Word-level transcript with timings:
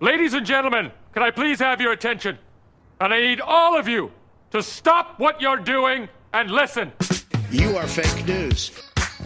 Ladies 0.00 0.32
and 0.34 0.46
gentlemen, 0.46 0.92
can 1.12 1.24
I 1.24 1.32
please 1.32 1.58
have 1.58 1.80
your 1.80 1.90
attention? 1.90 2.38
And 3.00 3.12
I 3.12 3.20
need 3.20 3.40
all 3.40 3.76
of 3.76 3.88
you 3.88 4.12
to 4.52 4.62
stop 4.62 5.18
what 5.18 5.40
you're 5.40 5.56
doing 5.56 6.08
and 6.32 6.52
listen. 6.52 6.92
You 7.50 7.76
are 7.76 7.86
fake 7.88 8.24
news. 8.24 8.70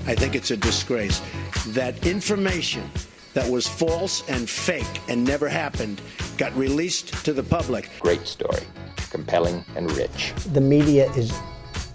I 0.06 0.14
think 0.14 0.35
it's 0.35 0.50
a 0.50 0.56
disgrace 0.56 1.21
that 1.69 2.06
information 2.06 2.90
that 3.35 3.46
was 3.50 3.69
false 3.69 4.27
and 4.30 4.48
fake 4.48 4.87
and 5.11 5.22
never 5.22 5.46
happened 5.46 6.00
got 6.38 6.56
released 6.56 7.23
to 7.27 7.35
the 7.35 7.43
public. 7.43 7.91
Great 8.01 8.27
story, 8.27 8.63
compelling 9.11 9.67
and 9.77 9.93
rich. 9.93 10.33
The 10.54 10.61
media 10.63 11.13
is 11.13 11.39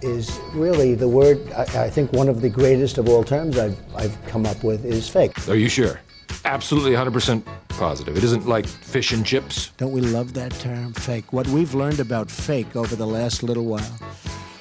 is 0.02 0.38
really 0.52 0.94
the 0.94 1.08
word. 1.08 1.50
I, 1.50 1.86
I 1.86 1.90
think 1.90 2.12
one 2.12 2.28
of 2.28 2.42
the 2.42 2.48
greatest 2.48 2.96
of 2.98 3.08
all 3.08 3.24
terms 3.24 3.58
I've 3.58 3.76
I've 3.96 4.16
come 4.26 4.46
up 4.46 4.62
with 4.62 4.84
is 4.84 5.08
fake. 5.08 5.48
Are 5.48 5.56
you 5.56 5.68
sure? 5.68 6.00
Absolutely 6.44 6.92
100% 6.92 7.42
positive. 7.68 8.16
It 8.16 8.24
isn't 8.24 8.46
like 8.46 8.66
fish 8.66 9.12
and 9.12 9.24
chips. 9.24 9.70
Don't 9.76 9.92
we 9.92 10.00
love 10.00 10.34
that 10.34 10.52
term, 10.52 10.92
fake? 10.94 11.32
What 11.32 11.46
we've 11.48 11.74
learned 11.74 12.00
about 12.00 12.30
fake 12.30 12.74
over 12.76 12.96
the 12.96 13.06
last 13.06 13.42
little 13.42 13.64
while. 13.64 13.98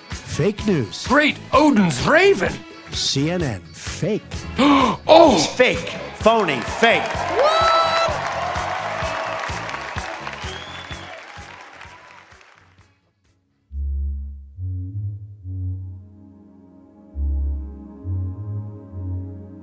Fake 0.10 0.66
news. 0.68 1.08
Great 1.08 1.38
Odin's 1.54 2.06
Raven. 2.08 2.54
CNN, 2.92 3.62
fake. 3.76 4.22
oh! 4.60 5.36
It's 5.36 5.48
Fake. 5.56 5.90
Phony. 6.20 6.60
Fake. 6.80 7.77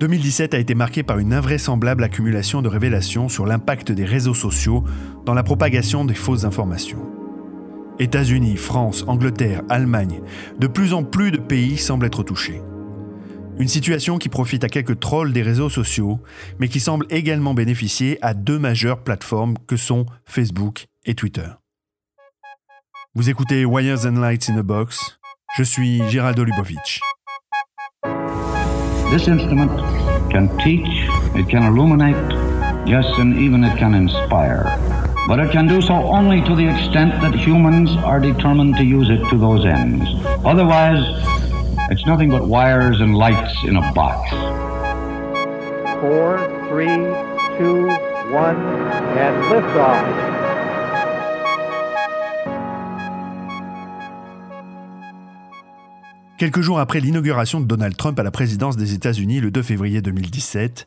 2017 0.05 0.53
a 0.53 0.59
été 0.59 0.75
marqué 0.75 1.01
par 1.01 1.17
une 1.17 1.33
invraisemblable 1.33 2.03
accumulation 2.03 2.61
de 2.61 2.67
révélations 2.67 3.27
sur 3.27 3.47
l'impact 3.47 3.91
des 3.91 4.05
réseaux 4.05 4.35
sociaux 4.35 4.83
dans 5.25 5.33
la 5.33 5.41
propagation 5.41 6.05
des 6.05 6.13
fausses 6.13 6.45
informations. 6.45 7.01
États-Unis, 7.97 8.55
France, 8.55 9.03
Angleterre, 9.07 9.63
Allemagne, 9.67 10.21
de 10.59 10.67
plus 10.67 10.93
en 10.93 11.03
plus 11.03 11.31
de 11.31 11.39
pays 11.39 11.79
semblent 11.79 12.05
être 12.05 12.21
touchés. 12.21 12.61
Une 13.57 13.67
situation 13.67 14.19
qui 14.19 14.29
profite 14.29 14.63
à 14.63 14.69
quelques 14.69 14.99
trolls 14.99 15.33
des 15.33 15.41
réseaux 15.41 15.71
sociaux, 15.71 16.19
mais 16.59 16.67
qui 16.67 16.79
semble 16.79 17.07
également 17.09 17.55
bénéficier 17.55 18.19
à 18.21 18.35
deux 18.35 18.59
majeures 18.59 19.03
plateformes 19.03 19.55
que 19.65 19.75
sont 19.75 20.05
Facebook 20.23 20.85
et 21.05 21.15
Twitter. 21.15 21.49
Vous 23.15 23.31
écoutez 23.31 23.65
Wires 23.65 24.05
and 24.05 24.19
Lights 24.19 24.51
in 24.51 24.57
a 24.59 24.61
Box. 24.61 25.17
Je 25.57 25.63
suis 25.63 26.07
Géraldo 26.11 26.43
Lubovitch. 26.43 26.99
Can 30.35 30.57
teach, 30.57 31.07
it 31.33 31.47
can 31.47 31.63
illuminate, 31.63 32.29
yes, 32.85 33.05
and 33.19 33.39
even 33.39 33.63
it 33.63 33.77
can 33.77 33.93
inspire. 33.93 34.65
But 35.29 35.39
it 35.39 35.49
can 35.49 35.65
do 35.65 35.81
so 35.81 35.93
only 35.93 36.41
to 36.41 36.53
the 36.53 36.67
extent 36.67 37.21
that 37.21 37.33
humans 37.33 37.91
are 38.03 38.19
determined 38.19 38.75
to 38.75 38.83
use 38.83 39.09
it 39.09 39.23
to 39.29 39.37
those 39.37 39.65
ends. 39.65 40.03
Otherwise, 40.43 40.99
it's 41.89 42.05
nothing 42.05 42.29
but 42.29 42.49
wires 42.49 42.99
and 42.99 43.15
lights 43.15 43.63
in 43.63 43.77
a 43.77 43.93
box. 43.93 44.29
Four, 46.01 46.37
three, 46.67 46.97
two, 47.57 47.87
one, 48.33 48.59
and 49.15 49.41
liftoff. 49.45 50.34
Quelques 56.37 56.59
jours 56.59 56.79
après 56.79 56.99
l'inauguration 56.99 57.61
de 57.61 57.65
Donald 57.65 57.95
Trump 57.95 58.19
à 58.19 58.23
la 58.23 58.29
présidence 58.29 58.75
des 58.75 58.93
États-Unis 58.93 59.39
le 59.39 59.51
2 59.51 59.63
février 59.63 60.01
2017, 60.01 60.85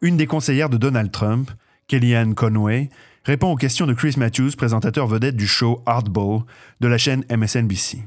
une 0.00 0.16
des 0.16 0.26
conseillères 0.26 0.70
de 0.70 0.78
Donald 0.78 1.12
Trump, 1.12 1.50
Kellyanne 1.88 2.34
Conway, 2.34 2.88
répond 3.24 3.52
aux 3.52 3.56
questions 3.56 3.86
de 3.86 3.92
Chris 3.92 4.14
Matthews, 4.16 4.52
présentateur 4.56 5.06
vedette 5.06 5.36
du 5.36 5.46
show 5.46 5.82
Hardball 5.84 6.40
de 6.80 6.88
la 6.88 6.96
chaîne 6.96 7.22
MSNBC. 7.30 7.98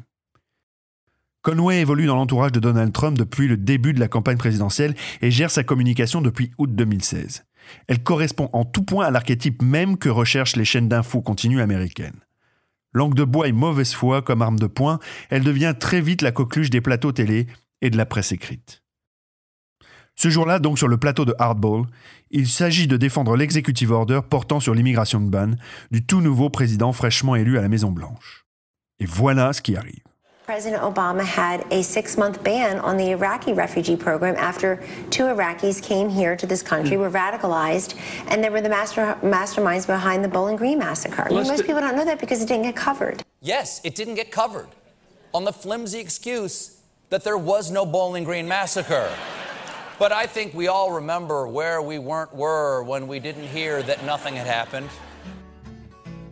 Conway 1.43 1.81
évolue 1.81 2.07
dans 2.07 2.15
l'entourage 2.15 2.51
de 2.51 2.59
Donald 2.59 2.91
Trump 2.91 3.15
depuis 3.15 3.47
le 3.47 3.57
début 3.57 3.93
de 3.93 3.99
la 3.99 4.07
campagne 4.07 4.37
présidentielle 4.37 4.95
et 5.21 5.29
gère 5.29 5.51
sa 5.51 5.63
communication 5.63 6.19
depuis 6.19 6.49
août 6.57 6.73
2016. 6.73 7.45
Elle 7.89 8.01
correspond 8.01 8.49
en 8.53 8.65
tout 8.65 8.83
point 8.83 9.05
à 9.05 9.11
l'archétype 9.11 9.61
même 9.61 9.97
que 9.97 10.09
recherchent 10.09 10.55
les 10.55 10.65
chaînes 10.65 10.89
d'infos 10.89 11.21
continues 11.21 11.61
américaines. 11.61 12.21
Langue 12.93 13.15
de 13.15 13.23
bois 13.23 13.47
et 13.47 13.51
mauvaise 13.51 13.93
foi 13.93 14.21
comme 14.21 14.41
arme 14.41 14.59
de 14.59 14.67
poing, 14.67 14.99
elle 15.29 15.43
devient 15.43 15.73
très 15.79 16.01
vite 16.01 16.21
la 16.21 16.31
coqueluche 16.31 16.69
des 16.69 16.81
plateaux 16.81 17.11
télé 17.11 17.47
et 17.81 17.89
de 17.89 17.97
la 17.97 18.05
presse 18.05 18.31
écrite. 18.31 18.83
Ce 20.15 20.29
jour-là, 20.29 20.59
donc 20.59 20.77
sur 20.77 20.87
le 20.87 20.97
plateau 20.97 21.25
de 21.25 21.33
Hardball, 21.39 21.85
il 22.31 22.47
s'agit 22.47 22.87
de 22.87 22.97
défendre 22.97 23.35
l'executive 23.35 23.91
order 23.91 24.19
portant 24.29 24.59
sur 24.59 24.75
l'immigration 24.75 25.21
de 25.21 25.29
ban 25.29 25.55
du 25.89 26.05
tout 26.05 26.21
nouveau 26.21 26.49
président 26.49 26.91
fraîchement 26.93 27.35
élu 27.35 27.57
à 27.57 27.61
la 27.61 27.69
Maison-Blanche. 27.69 28.45
Et 28.99 29.05
voilà 29.05 29.53
ce 29.53 29.61
qui 29.61 29.75
arrive. 29.75 30.03
President 30.51 30.83
Obama 30.83 31.23
had 31.23 31.65
a 31.71 31.81
six 31.81 32.17
month 32.17 32.43
ban 32.43 32.77
on 32.79 32.97
the 32.97 33.11
Iraqi 33.11 33.53
refugee 33.53 33.95
program 33.95 34.35
after 34.35 34.83
two 35.09 35.23
Iraqis 35.23 35.81
came 35.81 36.09
here 36.09 36.35
to 36.35 36.45
this 36.45 36.61
country, 36.61 36.97
hmm. 36.97 37.03
were 37.03 37.09
radicalized, 37.09 37.97
and 38.27 38.43
they 38.43 38.49
were 38.49 38.59
the 38.59 38.67
master, 38.67 39.17
masterminds 39.21 39.87
behind 39.87 40.25
the 40.25 40.27
Bowling 40.27 40.57
Green 40.57 40.77
massacre. 40.77 41.21
I 41.21 41.29
mean, 41.29 41.47
most 41.47 41.65
people 41.65 41.79
don't 41.79 41.95
know 41.95 42.03
that 42.03 42.19
because 42.19 42.41
it 42.41 42.49
didn't 42.49 42.63
get 42.63 42.75
covered. 42.75 43.23
Yes, 43.39 43.79
it 43.85 43.95
didn't 43.95 44.15
get 44.15 44.29
covered 44.29 44.67
on 45.33 45.45
the 45.45 45.53
flimsy 45.53 45.99
excuse 45.99 46.81
that 47.11 47.23
there 47.23 47.37
was 47.37 47.71
no 47.71 47.85
Bowling 47.85 48.25
Green 48.25 48.45
massacre. 48.45 49.09
But 49.99 50.11
I 50.11 50.25
think 50.25 50.53
we 50.53 50.67
all 50.67 50.91
remember 50.91 51.47
where 51.47 51.81
we 51.81 51.97
weren't 51.97 52.35
were 52.35 52.83
when 52.83 53.07
we 53.07 53.19
didn't 53.19 53.47
hear 53.47 53.81
that 53.83 54.03
nothing 54.03 54.35
had 54.35 54.47
happened. 54.47 54.89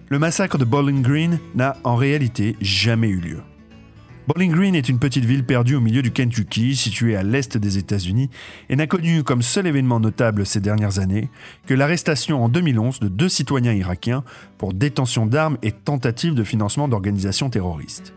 Le 0.10 0.20
massacre 0.20 0.58
de 0.58 0.66
Bowling 0.66 1.04
Green 1.04 1.40
n'a 1.56 1.78
en 1.86 1.96
réalité 1.96 2.58
jamais 2.60 3.08
eu 3.08 3.22
lieu. 3.22 3.49
Bowling 4.30 4.52
Green 4.52 4.76
est 4.76 4.88
une 4.88 5.00
petite 5.00 5.26
ville 5.26 5.44
perdue 5.44 5.74
au 5.74 5.80
milieu 5.80 6.04
du 6.04 6.12
Kentucky, 6.12 6.76
située 6.76 7.16
à 7.16 7.24
l'est 7.24 7.58
des 7.58 7.80
États-Unis, 7.80 8.30
et 8.70 8.76
n'a 8.76 8.86
connu 8.86 9.24
comme 9.24 9.42
seul 9.42 9.66
événement 9.66 10.00
notable 10.00 10.46
ces 10.46 10.60
dernières 10.60 11.00
années 11.00 11.32
que 11.66 11.74
l'arrestation 11.74 12.44
en 12.44 12.48
2011 12.48 13.00
de 13.00 13.08
deux 13.08 13.28
citoyens 13.28 13.74
irakiens 13.74 14.24
pour 14.60 14.76
détention 14.76 15.26
d'armes 15.26 15.58
et 15.64 15.72
tentative 15.72 16.36
de 16.36 16.44
financement 16.44 16.88
d'organisations 16.88 17.50
terroristes. 17.50 18.14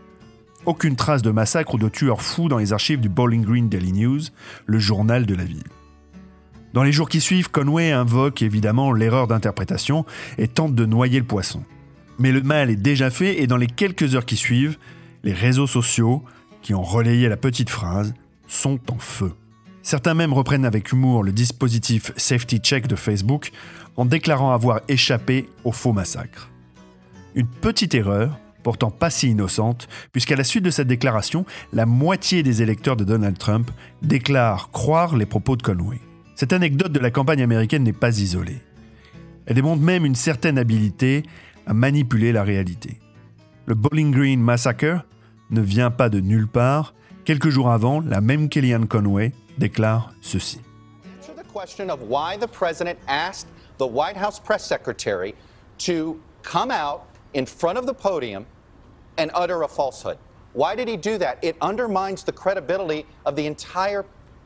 Aucune 0.67 0.95
trace 0.95 1.23
de 1.23 1.31
massacre 1.31 1.73
ou 1.73 1.77
de 1.79 1.89
tueurs 1.89 2.21
fous 2.21 2.47
dans 2.47 2.59
les 2.59 2.73
archives 2.73 3.01
du 3.01 3.09
Bowling 3.09 3.43
Green 3.43 3.67
Daily 3.67 3.93
News, 3.93 4.21
le 4.67 4.77
journal 4.77 5.25
de 5.25 5.33
la 5.33 5.45
ville. 5.45 5.63
Dans 6.73 6.83
les 6.83 6.91
jours 6.91 7.09
qui 7.09 7.21
suivent, 7.21 7.49
Conway 7.49 7.91
invoque 7.91 8.43
évidemment 8.43 8.93
l'erreur 8.93 9.25
d'interprétation 9.25 10.05
et 10.37 10.47
tente 10.47 10.75
de 10.75 10.85
noyer 10.85 11.17
le 11.17 11.25
poisson. 11.25 11.63
Mais 12.19 12.31
le 12.31 12.43
mal 12.43 12.69
est 12.69 12.75
déjà 12.75 13.09
fait 13.09 13.41
et 13.41 13.47
dans 13.47 13.57
les 13.57 13.65
quelques 13.65 14.13
heures 14.13 14.27
qui 14.27 14.37
suivent, 14.37 14.77
les 15.23 15.33
réseaux 15.33 15.67
sociaux, 15.67 16.23
qui 16.61 16.73
ont 16.73 16.83
relayé 16.83 17.29
la 17.29 17.37
petite 17.37 17.69
phrase, 17.69 18.13
sont 18.47 18.79
en 18.91 18.97
feu. 18.97 19.33
Certains 19.81 20.13
même 20.13 20.33
reprennent 20.33 20.65
avec 20.65 20.91
humour 20.91 21.23
le 21.23 21.31
dispositif 21.31 22.13
Safety 22.15 22.59
Check 22.59 22.87
de 22.87 22.95
Facebook 22.95 23.51
en 23.97 24.05
déclarant 24.05 24.51
avoir 24.51 24.81
échappé 24.87 25.49
au 25.65 25.71
faux 25.71 25.91
massacre. 25.91 26.49
Une 27.35 27.47
petite 27.47 27.93
erreur, 27.93 28.39
pourtant 28.63 28.91
pas 28.91 29.09
si 29.09 29.29
innocente, 29.29 29.89
puisqu'à 30.13 30.37
la 30.37 30.45
suite 30.45 30.63
de 30.63 30.69
cette 30.69 30.87
déclaration, 30.87 31.45
la 31.73 31.85
moitié 31.85 32.43
des 32.43 32.61
électeurs 32.61 32.95
de 32.95 33.03
Donald 33.03 33.37
Trump 33.37 33.69
déclarent 34.01 34.71
croire 34.71 35.17
les 35.17 35.25
propos 35.25 35.57
de 35.57 35.63
Conway. 35.63 35.99
Cette 36.35 36.53
anecdote 36.53 36.91
de 36.91 36.99
la 36.99 37.11
campagne 37.11 37.41
américaine 37.41 37.83
n'est 37.83 37.93
pas 37.93 38.19
isolée. 38.19 38.61
Elle 39.45 39.55
démontre 39.55 39.81
même 39.81 40.05
une 40.05 40.15
certaine 40.15 40.57
habileté 40.57 41.23
à 41.67 41.73
manipuler 41.73 42.31
la 42.31 42.43
réalité. 42.43 42.99
Le 43.65 43.75
Bowling 43.75 44.11
Green 44.11 44.41
Massacre 44.41 45.05
ne 45.53 45.61
vient 45.61 45.91
pas 45.91 46.09
de 46.09 46.19
nulle 46.19 46.47
part. 46.47 46.93
Quelques 47.25 47.49
jours 47.49 47.69
avant, 47.69 48.01
la 48.01 48.19
même 48.19 48.49
Kellyanne 48.49 48.87
Conway 48.87 49.31
déclare 49.57 50.11
ceci. 50.21 50.59
Answer 51.19 51.33
the 51.37 51.47
question 51.53 51.89
of 51.89 52.01
why 52.01 52.37
the 52.37 52.47
president 52.47 52.97
asked 53.07 53.47
the 53.77 53.87
White 53.87 54.17
House 54.17 54.39
press 54.39 54.65
secretary 54.65 55.35
to 55.77 56.19
come 56.41 56.71
out 56.71 57.03
in 57.33 57.45
front 57.45 57.77
of 57.77 57.85
the 57.85 57.93
podium 57.93 58.45
and 59.17 59.31
utter 59.33 59.63
a 59.63 59.67
falsehood. 59.67 60.17
Why 60.53 60.75
did 60.75 60.87
he 60.87 60.97
do 60.97 61.17
that? 61.19 61.37
It 61.41 61.55
undermines 61.61 62.23
the 62.23 62.31
credibility 62.31 63.05
of 63.25 63.35
the 63.35 63.45
entire 63.45 64.05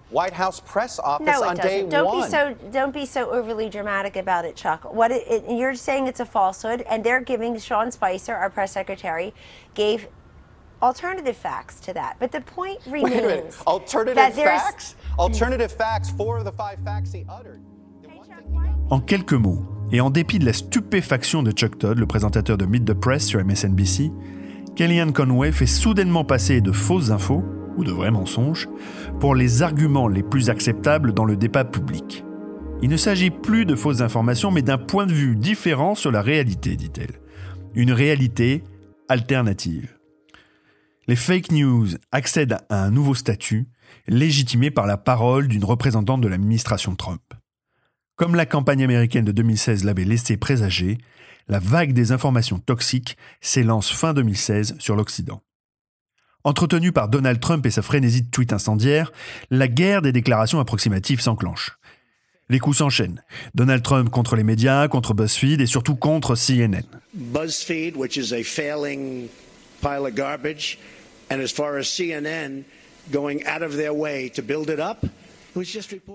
White 0.09 0.31
House 0.31 0.61
press 0.61 0.99
office 0.99 1.25
no, 1.25 1.43
it 1.43 1.47
on 1.47 1.55
doesn't. 1.57 1.89
day 1.89 1.89
don't 1.89 2.05
one. 2.05 2.21
Be 2.23 2.29
so, 2.29 2.55
don't 2.71 2.93
be 2.93 3.05
so 3.05 3.29
overly 3.29 3.69
dramatic 3.69 4.15
about 4.15 4.45
it, 4.45 4.55
Chuck. 4.55 4.93
What 4.93 5.11
it, 5.11 5.27
it, 5.27 5.57
you're 5.57 5.75
saying 5.75 6.07
it's 6.07 6.21
a 6.21 6.25
falsehood, 6.25 6.81
and 6.89 7.03
they're 7.03 7.19
giving 7.19 7.59
Sean 7.59 7.91
Spicer, 7.91 8.33
our 8.33 8.49
press 8.49 8.71
secretary, 8.71 9.33
gave 9.73 10.07
alternative 10.81 11.35
facts 11.35 11.79
to 11.85 11.93
that. 11.93 12.15
But 12.19 12.31
the 12.31 12.41
point 12.41 12.79
remains 12.85 13.03
Wait 13.03 13.23
a 13.23 13.27
minute. 13.27 13.57
Alternative 13.65 14.15
that 14.15 14.31
there's- 14.35 14.61
facts? 14.61 14.95
Alternative 15.17 15.71
facts, 15.71 16.09
four 16.11 16.37
of 16.37 16.43
the 16.43 16.51
five 16.55 16.77
facts 16.85 17.11
he 17.13 17.25
uttered. 17.29 17.59
En 18.89 18.99
quelques 19.01 19.33
mots, 19.33 19.65
et 19.91 19.99
en 19.99 20.09
dépit 20.09 20.39
de 20.39 20.45
la 20.45 20.53
stupéfaction 20.53 21.43
de 21.43 21.51
Chuck 21.51 21.77
Todd, 21.77 21.97
le 21.99 22.05
présentateur 22.05 22.57
de 22.57 22.65
Meet 22.65 22.85
the 22.85 22.93
Press 22.93 23.25
sur 23.25 23.43
MSNBC, 23.43 24.11
Kellyanne 24.75 25.11
Conway 25.11 25.51
fait 25.51 25.65
soudainement 25.65 26.23
passer 26.23 26.61
de 26.61 26.71
fausses 26.71 27.09
infos, 27.11 27.43
ou 27.75 27.83
de 27.83 27.91
vrais 27.91 28.11
mensonges, 28.11 28.69
pour 29.19 29.35
les 29.35 29.61
arguments 29.61 30.07
les 30.07 30.23
plus 30.23 30.49
acceptables 30.49 31.13
dans 31.13 31.25
le 31.25 31.35
débat 31.35 31.65
public. 31.65 32.23
Il 32.81 32.89
ne 32.89 32.97
s'agit 32.97 33.29
plus 33.29 33.65
de 33.65 33.75
fausses 33.75 34.01
informations, 34.01 34.51
mais 34.51 34.61
d'un 34.61 34.77
point 34.77 35.05
de 35.05 35.13
vue 35.13 35.35
différent 35.35 35.93
sur 35.95 36.11
la 36.11 36.21
réalité, 36.21 36.75
dit-elle. 36.75 37.19
Une 37.75 37.91
réalité 37.91 38.63
alternative. 39.09 39.96
Les 41.09 41.15
fake 41.15 41.53
news 41.53 41.87
accèdent 42.11 42.57
à 42.67 42.83
un 42.83 42.91
nouveau 42.91 43.15
statut, 43.15 43.69
légitimé 44.07 44.71
par 44.71 44.85
la 44.85 44.97
parole 44.97 45.47
d'une 45.47 45.63
représentante 45.63 46.19
de 46.19 46.27
l'administration 46.27 46.97
Trump. 46.97 47.21
Comme 48.17 48.35
la 48.35 48.45
campagne 48.45 48.83
américaine 48.83 49.23
de 49.23 49.31
2016 49.31 49.85
l'avait 49.85 50.03
laissé 50.03 50.35
présager, 50.35 50.97
la 51.47 51.59
vague 51.59 51.93
des 51.93 52.11
informations 52.11 52.59
toxiques 52.59 53.15
s'élance 53.39 53.89
fin 53.89 54.13
2016 54.13 54.75
sur 54.79 54.97
l'Occident. 54.97 55.41
Entretenue 56.43 56.91
par 56.91 57.07
Donald 57.07 57.39
Trump 57.39 57.65
et 57.65 57.71
sa 57.71 57.81
frénésie 57.81 58.23
de 58.23 58.29
tweets 58.29 58.51
incendiaires, 58.51 59.13
la 59.49 59.69
guerre 59.69 60.01
des 60.01 60.11
déclarations 60.11 60.59
approximatives 60.59 61.21
s'enclenche. 61.21 61.77
Les 62.49 62.59
coups 62.59 62.79
s'enchaînent. 62.79 63.23
Donald 63.55 63.81
Trump 63.81 64.09
contre 64.09 64.35
les 64.35 64.43
médias, 64.43 64.89
contre 64.89 65.13
BuzzFeed 65.13 65.61
et 65.61 65.67
surtout 65.67 65.95
contre 65.95 66.35
CNN. 66.35 66.83
BuzzFeed, 67.13 67.95
which 67.95 68.17
is 68.17 68.33
a 68.33 68.43
failing 68.43 69.29
pile 69.81 70.05
of 70.05 70.13
garbage, 70.13 70.77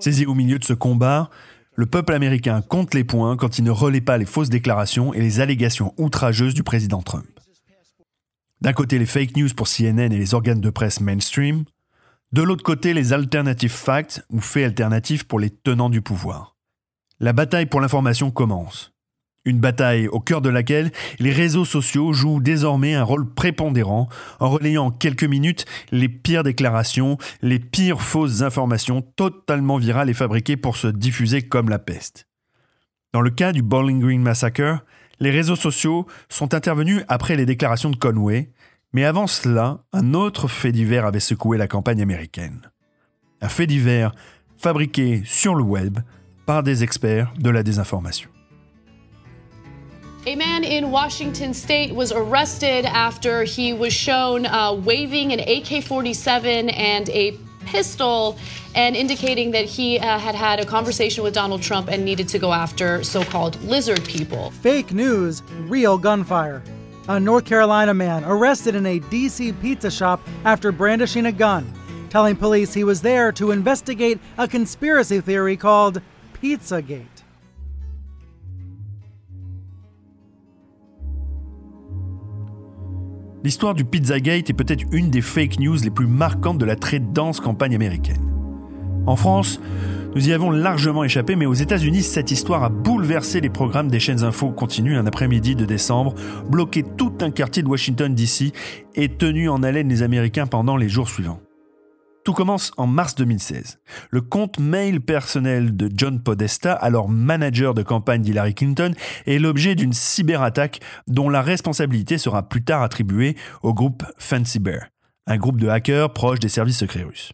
Saisi 0.01 0.27
au 0.27 0.35
milieu 0.35 0.59
de 0.59 0.65
ce 0.65 0.73
combat, 0.73 1.31
le 1.75 1.87
peuple 1.87 2.13
américain 2.13 2.63
compte 2.63 2.95
les 2.95 3.05
points 3.05 3.37
quand 3.37 3.59
il 3.59 3.65
ne 3.65 3.71
relaie 3.71 4.01
pas 4.01 4.19
les 4.19 4.27
fausses 4.27 4.51
déclarations 4.51 5.15
et 5.15 5.21
les 5.21 5.41
allégations 5.41 5.95
outrageuses 5.97 6.55
du 6.55 6.63
président 6.63 7.03
Trump. 7.03 7.27
D'un 8.61 8.73
côté, 8.73 8.99
les 8.99 9.07
fake 9.07 9.37
news 9.37 9.49
pour 9.57 9.67
CNN 9.69 10.13
et 10.13 10.19
les 10.19 10.35
organes 10.35 10.61
de 10.61 10.71
presse 10.71 11.01
mainstream, 11.01 11.65
de 12.33 12.43
l'autre 12.43 12.63
côté, 12.63 12.95
les 12.95 13.13
alternative 13.13 13.73
facts 13.73 14.25
ou 14.31 14.41
faits 14.41 14.65
alternatifs 14.65 15.25
pour 15.25 15.41
les 15.41 15.51
tenants 15.51 15.91
du 15.91 16.01
pouvoir. 16.01 16.57
La 17.21 17.33
bataille 17.33 17.67
pour 17.67 17.81
l'information 17.81 18.31
commence. 18.31 18.92
Une 19.45 19.59
bataille 19.59 20.07
au 20.07 20.21
cœur 20.21 20.41
de 20.41 20.49
laquelle 20.49 20.93
les 21.19 21.33
réseaux 21.33 21.65
sociaux 21.65 22.13
jouent 22.13 22.41
désormais 22.41 22.95
un 22.95 23.03
rôle 23.03 23.29
prépondérant 23.29 24.09
en 24.39 24.49
relayant 24.49 24.87
en 24.87 24.91
quelques 24.93 25.25
minutes 25.25 25.65
les 25.91 26.09
pires 26.09 26.45
déclarations, 26.45 27.19
les 27.43 27.59
pires 27.59 28.03
fausses 28.03 28.43
informations 28.43 29.03
totalement 29.03 29.79
virales 29.79 30.11
et 30.11 30.15
fabriquées 30.15 30.57
pour 30.57 30.77
se 30.77 30.87
diffuser 30.87 31.43
comme 31.43 31.71
la 31.71 31.81
peste. 31.81 32.29
Dans 33.13 33.21
le 33.21 33.31
cas 33.31 33.53
du 33.53 33.63
Bowling 33.63 34.01
Green 34.01 34.23
Massacre, 34.23 34.85
les 35.19 35.31
réseaux 35.31 35.57
sociaux 35.57 36.07
sont 36.29 36.55
intervenus 36.55 37.03
après 37.09 37.35
les 37.35 37.47
déclarations 37.47 37.91
de 37.91 37.97
Conway, 37.97 38.51
mais 38.93 39.05
avant 39.05 39.27
cela, 39.27 39.85
un 39.93 40.15
autre 40.15 40.47
fait 40.47 40.73
divers 40.73 41.05
avait 41.05 41.21
secoué 41.21 41.59
la 41.59 41.67
campagne 41.67 42.01
américaine. 42.01 42.71
Un 43.41 43.49
fait 43.49 43.67
divers 43.67 44.13
fabriqué 44.57 45.23
sur 45.25 45.57
le 45.57 45.65
web 45.65 45.99
par 46.47 46.63
des 46.63 46.85
experts 46.85 47.33
de 47.39 47.51
la 47.51 47.63
désinformation. 47.63 48.32
A 50.25 50.37
man 50.37 50.63
in 50.63 50.93
Washington 50.93 51.53
state 51.53 51.93
was 51.93 52.13
arrested 52.13 52.85
after 52.85 53.43
he 53.43 53.73
was 53.73 53.93
shown 53.93 54.47
uh, 54.47 54.73
waving 54.73 55.33
an 55.33 55.41
AK 55.41 55.83
47 55.83 56.71
and 56.71 57.09
a 57.09 57.37
pistol 57.65 58.39
and 58.77 58.95
indicating 58.95 59.51
that 59.51 59.65
he 59.65 59.99
uh, 59.99 60.21
had 60.21 60.37
had 60.37 60.61
a 60.61 60.65
conversation 60.65 61.25
with 61.25 61.35
Donald 61.35 61.61
Trump 61.61 61.89
and 61.89 62.05
needed 62.05 62.29
to 62.29 62.39
go 62.39 62.53
after 62.53 63.03
so 63.03 63.25
called 63.25 63.61
lizard 63.65 64.05
people. 64.05 64.53
Fake 64.53 64.93
news, 64.93 65.43
real 65.63 65.99
gunfire. 65.99 66.63
A 67.09 67.19
North 67.19 67.45
Carolina 67.45 67.93
man 67.93 68.23
arrested 68.23 68.77
in 68.77 68.87
a 68.87 69.01
DC 69.01 69.61
pizza 69.61 69.91
shop 69.91 70.21
after 70.45 70.71
brandishing 70.71 71.27
a 71.27 71.33
gun, 71.33 71.75
telling 72.11 72.37
police 72.37 72.73
he 72.73 72.85
was 72.85 73.03
there 73.03 73.33
to 73.33 73.51
investigate 73.51 74.21
a 74.39 74.47
conspiracy 74.47 75.21
theory 75.21 75.57
called 75.57 76.01
Pizzagate. 76.35 77.12
L'histoire 83.45 83.75
du 83.75 83.85
Pizzagate 83.85 84.51
est 84.51 84.55
peut-être 84.55 84.85
une 84.93 85.11
des 85.11 85.21
fake 85.21 85.59
news 85.59 85.77
les 85.83 85.91
plus 85.91 86.07
marquantes 86.07 86.59
de 86.59 86.65
la 86.65 86.77
très 86.77 87.01
dense 87.01 87.41
campagne 87.41 87.75
américaine. 87.75 88.21
En 89.05 89.17
France, 89.17 89.61
nous 90.15 90.29
y 90.29 90.33
avons 90.33 90.51
largement 90.53 91.03
échappé, 91.03 91.35
mais 91.35 91.47
aux 91.47 91.55
États-Unis, 91.55 92.03
cette 92.03 92.31
histoire 92.31 92.63
a 92.63 92.69
bouleversé 92.69 93.41
les 93.41 93.49
programmes 93.51 93.89
des 93.89 93.99
chaînes 93.99 94.23
info 94.23 94.53
continues 94.53 94.97
un 94.97 95.07
après-midi 95.07 95.57
de 95.57 95.65
décembre, 95.65 96.15
bloqué 96.49 96.85
tout 96.85 97.15
un 97.21 97.31
quartier 97.31 97.65
de 97.65 97.69
Washington 97.69 98.15
DC 98.15 98.53
et 98.95 99.09
tenu 99.09 99.49
en 99.49 99.65
haleine 99.65 99.89
les 99.89 100.03
Américains 100.03 100.47
pendant 100.47 100.77
les 100.77 100.89
jours 100.89 101.09
suivants. 101.09 101.41
Tout 102.25 102.35
commence 102.35 102.71
en 102.77 102.87
mars 102.87 103.17
2016. 103.17 103.81
Le 104.11 104.21
compte 104.21 104.61
mail 104.61 105.01
personnel 105.01 105.77
de 105.77 105.91
John 105.93 106.23
Podesta, 106.23 106.73
alors 106.73 107.09
manager 107.09 107.75
de 107.75 107.83
campagne 107.83 108.23
d'Hillary 108.23 108.55
Clinton, 108.55 108.95
est 109.27 109.41
l'objet 109.41 109.75
d'une 109.75 109.93
cyberattaque 109.93 110.81
dont 111.09 111.29
la 111.29 111.43
responsabilité 111.43 112.19
sera 112.19 112.49
plus 112.49 112.63
tard 112.63 112.83
attribuée 112.83 113.37
au 113.63 113.75
groupe 113.75 114.05
Fancy 114.19 114.61
Bear, 114.61 114.87
un 115.27 115.37
groupe 115.37 115.61
de 115.61 115.67
hackers 115.67 116.13
proche 116.13 116.39
des 116.39 116.49
services 116.49 116.79
secrets 116.79 117.03
russes. 117.03 117.33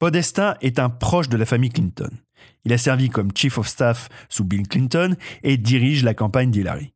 Podesta 0.00 0.56
est 0.60 0.80
un 0.80 0.90
proche 0.90 1.28
de 1.28 1.36
la 1.36 1.46
famille 1.46 1.70
Clinton. 1.70 2.10
Il 2.64 2.72
a 2.72 2.78
servi 2.78 3.10
comme 3.10 3.30
chief 3.32 3.58
of 3.58 3.68
staff 3.68 4.08
sous 4.28 4.44
Bill 4.44 4.66
Clinton 4.66 5.14
et 5.44 5.56
dirige 5.56 6.02
la 6.02 6.14
campagne 6.14 6.50
d'Hillary. 6.50 6.92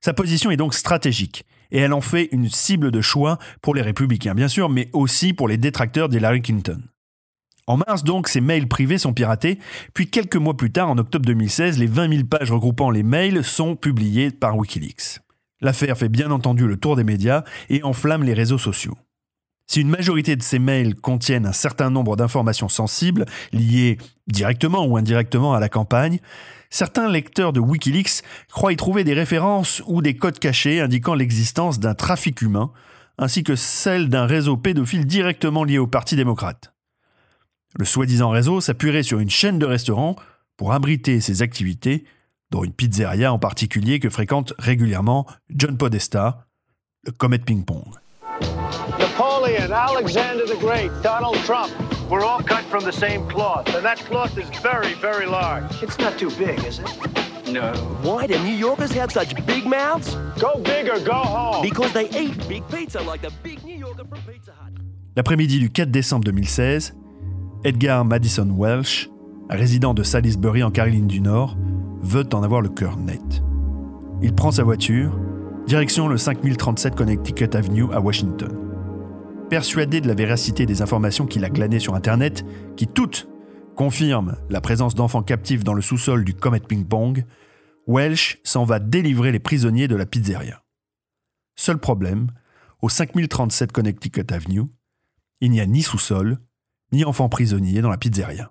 Sa 0.00 0.12
position 0.12 0.50
est 0.50 0.56
donc 0.56 0.74
stratégique 0.74 1.44
et 1.70 1.78
elle 1.78 1.92
en 1.92 2.00
fait 2.00 2.28
une 2.32 2.48
cible 2.48 2.90
de 2.90 3.00
choix 3.00 3.38
pour 3.62 3.74
les 3.74 3.82
républicains, 3.82 4.34
bien 4.34 4.48
sûr, 4.48 4.68
mais 4.68 4.88
aussi 4.92 5.32
pour 5.32 5.48
les 5.48 5.56
détracteurs 5.56 6.08
d'Hillary 6.08 6.42
Clinton. 6.42 6.80
En 7.66 7.78
mars 7.78 8.04
donc, 8.04 8.28
ces 8.28 8.42
mails 8.42 8.68
privés 8.68 8.98
sont 8.98 9.14
piratés, 9.14 9.58
puis 9.94 10.10
quelques 10.10 10.36
mois 10.36 10.56
plus 10.56 10.70
tard, 10.70 10.90
en 10.90 10.98
octobre 10.98 11.24
2016, 11.24 11.78
les 11.78 11.86
20 11.86 12.12
000 12.12 12.24
pages 12.24 12.50
regroupant 12.50 12.90
les 12.90 13.02
mails 13.02 13.42
sont 13.42 13.74
publiées 13.74 14.30
par 14.30 14.56
Wikileaks. 14.56 15.20
L'affaire 15.62 15.96
fait 15.96 16.10
bien 16.10 16.30
entendu 16.30 16.66
le 16.66 16.76
tour 16.76 16.94
des 16.94 17.04
médias 17.04 17.42
et 17.70 17.82
enflamme 17.82 18.22
les 18.22 18.34
réseaux 18.34 18.58
sociaux. 18.58 18.98
Si 19.66 19.80
une 19.80 19.88
majorité 19.88 20.36
de 20.36 20.42
ces 20.42 20.58
mails 20.58 20.94
contiennent 20.94 21.46
un 21.46 21.52
certain 21.52 21.88
nombre 21.88 22.16
d'informations 22.16 22.68
sensibles, 22.68 23.24
liées 23.52 23.96
directement 24.26 24.84
ou 24.84 24.98
indirectement 24.98 25.54
à 25.54 25.60
la 25.60 25.70
campagne, 25.70 26.20
certains 26.74 27.08
lecteurs 27.08 27.52
de 27.52 27.60
Wikileaks 27.60 28.24
croient 28.50 28.72
y 28.72 28.76
trouver 28.76 29.04
des 29.04 29.14
références 29.14 29.80
ou 29.86 30.02
des 30.02 30.16
codes 30.16 30.40
cachés 30.40 30.80
indiquant 30.80 31.14
l'existence 31.14 31.78
d'un 31.78 31.94
trafic 31.94 32.42
humain, 32.42 32.72
ainsi 33.16 33.44
que 33.44 33.54
celle 33.54 34.08
d'un 34.08 34.26
réseau 34.26 34.56
pédophile 34.56 35.06
directement 35.06 35.62
lié 35.62 35.78
au 35.78 35.86
Parti 35.86 36.16
démocrate. 36.16 36.74
Le 37.78 37.84
soi-disant 37.84 38.30
réseau 38.30 38.60
s'appuierait 38.60 39.04
sur 39.04 39.20
une 39.20 39.30
chaîne 39.30 39.60
de 39.60 39.66
restaurants 39.66 40.16
pour 40.56 40.72
abriter 40.72 41.20
ses 41.20 41.42
activités, 41.42 42.04
dont 42.50 42.64
une 42.64 42.72
pizzeria 42.72 43.32
en 43.32 43.38
particulier 43.38 44.00
que 44.00 44.10
fréquente 44.10 44.52
régulièrement 44.58 45.26
John 45.50 45.78
Podesta, 45.78 46.48
le 47.04 47.12
Comet 47.12 47.38
Ping 47.38 47.64
Pong. 47.64 47.86
Napoleon, 48.98 49.70
Alexander 49.70 50.44
the 50.44 50.58
Great, 50.60 50.90
Donald 51.04 51.40
Trump. 51.44 51.70
We're 52.10 52.24
all 52.24 52.40
cut 52.40 52.64
from 52.64 52.84
the 52.84 52.92
same 52.92 53.26
cloth, 53.28 53.74
and 53.74 53.84
that 53.84 53.98
cloth 53.98 54.36
is 54.36 54.48
very, 54.60 54.94
very 54.94 55.26
large. 55.26 55.82
It's 55.82 55.98
not 55.98 56.18
too 56.18 56.30
big, 56.36 56.62
is 56.64 56.78
it? 56.78 56.86
No. 57.50 57.72
Why 58.02 58.26
do 58.26 58.38
New 58.44 58.54
Yorkers 58.56 58.92
have 58.92 59.10
such 59.10 59.34
big 59.46 59.64
mouths? 59.64 60.16
Go 60.38 60.60
big 60.62 60.88
or 60.88 61.00
go 61.00 61.14
home. 61.14 61.62
Because 61.62 61.92
they 61.92 62.08
eat 62.10 62.36
big 62.46 62.62
pizza 62.68 63.00
like 63.00 63.22
the 63.22 63.30
big 63.42 63.64
New 63.64 63.78
Yorker 63.78 64.04
from 64.04 64.18
Pizza 64.26 64.52
Hut. 64.52 64.74
L'après-midi 65.16 65.58
du 65.58 65.70
4 65.70 65.90
décembre 65.90 66.24
2016, 66.24 66.94
Edgar 67.64 68.04
Madison 68.04 68.50
Welsh, 68.50 69.08
résident 69.48 69.94
de 69.94 70.02
Salisbury 70.02 70.62
en 70.62 70.70
Caroline 70.70 71.06
du 71.06 71.20
Nord, 71.20 71.56
veut 72.02 72.26
en 72.34 72.42
avoir 72.42 72.60
le 72.60 72.68
cœur 72.68 72.98
net. 72.98 73.42
Il 74.20 74.34
prend 74.34 74.50
sa 74.50 74.62
voiture, 74.62 75.16
direction 75.66 76.08
le 76.08 76.18
5037 76.18 76.94
Connecticut 76.94 77.54
Avenue 77.54 77.86
à 77.92 78.00
Washington. 78.00 78.63
Persuadé 79.50 80.00
de 80.00 80.08
la 80.08 80.14
véracité 80.14 80.64
des 80.64 80.80
informations 80.80 81.26
qu'il 81.26 81.44
a 81.44 81.50
glanées 81.50 81.78
sur 81.78 81.94
Internet, 81.94 82.44
qui 82.76 82.86
toutes 82.86 83.28
confirment 83.76 84.36
la 84.48 84.62
présence 84.62 84.94
d'enfants 84.94 85.22
captifs 85.22 85.64
dans 85.64 85.74
le 85.74 85.82
sous-sol 85.82 86.24
du 86.24 86.34
Comet 86.34 86.60
Ping 86.60 86.86
Pong, 86.86 87.24
Welsh 87.86 88.38
s'en 88.42 88.64
va 88.64 88.78
délivrer 88.78 89.32
les 89.32 89.38
prisonniers 89.38 89.86
de 89.86 89.96
la 89.96 90.06
pizzeria. 90.06 90.62
Seul 91.56 91.78
problème, 91.78 92.28
au 92.80 92.88
5037 92.88 93.70
Connecticut 93.70 94.26
Avenue, 94.30 94.64
il 95.42 95.50
n'y 95.50 95.60
a 95.60 95.66
ni 95.66 95.82
sous-sol, 95.82 96.38
ni 96.92 97.04
enfants 97.04 97.28
prisonniers 97.28 97.82
dans 97.82 97.90
la 97.90 97.98
pizzeria. 97.98 98.50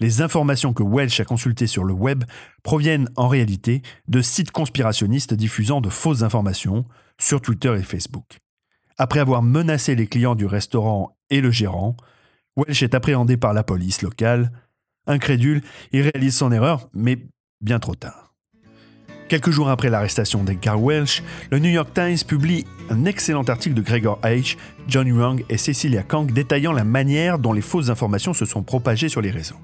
Les 0.00 0.22
informations 0.22 0.72
que 0.72 0.82
Welsh 0.82 1.20
a 1.20 1.24
consultées 1.24 1.68
sur 1.68 1.84
le 1.84 1.94
web 1.94 2.24
proviennent 2.64 3.08
en 3.14 3.28
réalité 3.28 3.82
de 4.08 4.22
sites 4.22 4.50
conspirationnistes 4.50 5.34
diffusant 5.34 5.80
de 5.80 5.88
fausses 5.88 6.24
informations 6.24 6.84
sur 7.16 7.40
Twitter 7.40 7.76
et 7.78 7.82
Facebook. 7.84 8.40
Après 8.96 9.20
avoir 9.20 9.42
menacé 9.42 9.94
les 9.94 10.06
clients 10.06 10.34
du 10.34 10.46
restaurant 10.46 11.16
et 11.30 11.40
le 11.40 11.50
gérant, 11.50 11.96
Welsh 12.56 12.82
est 12.82 12.94
appréhendé 12.94 13.36
par 13.36 13.52
la 13.52 13.64
police 13.64 14.02
locale. 14.02 14.52
Incrédule, 15.06 15.62
il 15.92 16.02
réalise 16.02 16.36
son 16.36 16.52
erreur, 16.52 16.88
mais 16.94 17.18
bien 17.60 17.80
trop 17.80 17.94
tard. 17.94 18.34
Quelques 19.28 19.50
jours 19.50 19.68
après 19.68 19.90
l'arrestation 19.90 20.44
d'Edgar 20.44 20.80
Welsh, 20.80 21.22
le 21.50 21.58
New 21.58 21.70
York 21.70 21.90
Times 21.92 22.18
publie 22.26 22.66
un 22.90 23.04
excellent 23.04 23.42
article 23.42 23.74
de 23.74 23.80
Gregor 23.80 24.20
H., 24.22 24.56
John 24.86 25.08
Young 25.08 25.44
et 25.48 25.56
Cecilia 25.56 26.02
Kang 26.02 26.30
détaillant 26.30 26.72
la 26.72 26.84
manière 26.84 27.38
dont 27.38 27.52
les 27.52 27.62
fausses 27.62 27.88
informations 27.88 28.34
se 28.34 28.44
sont 28.44 28.62
propagées 28.62 29.08
sur 29.08 29.22
les 29.22 29.30
réseaux. 29.30 29.58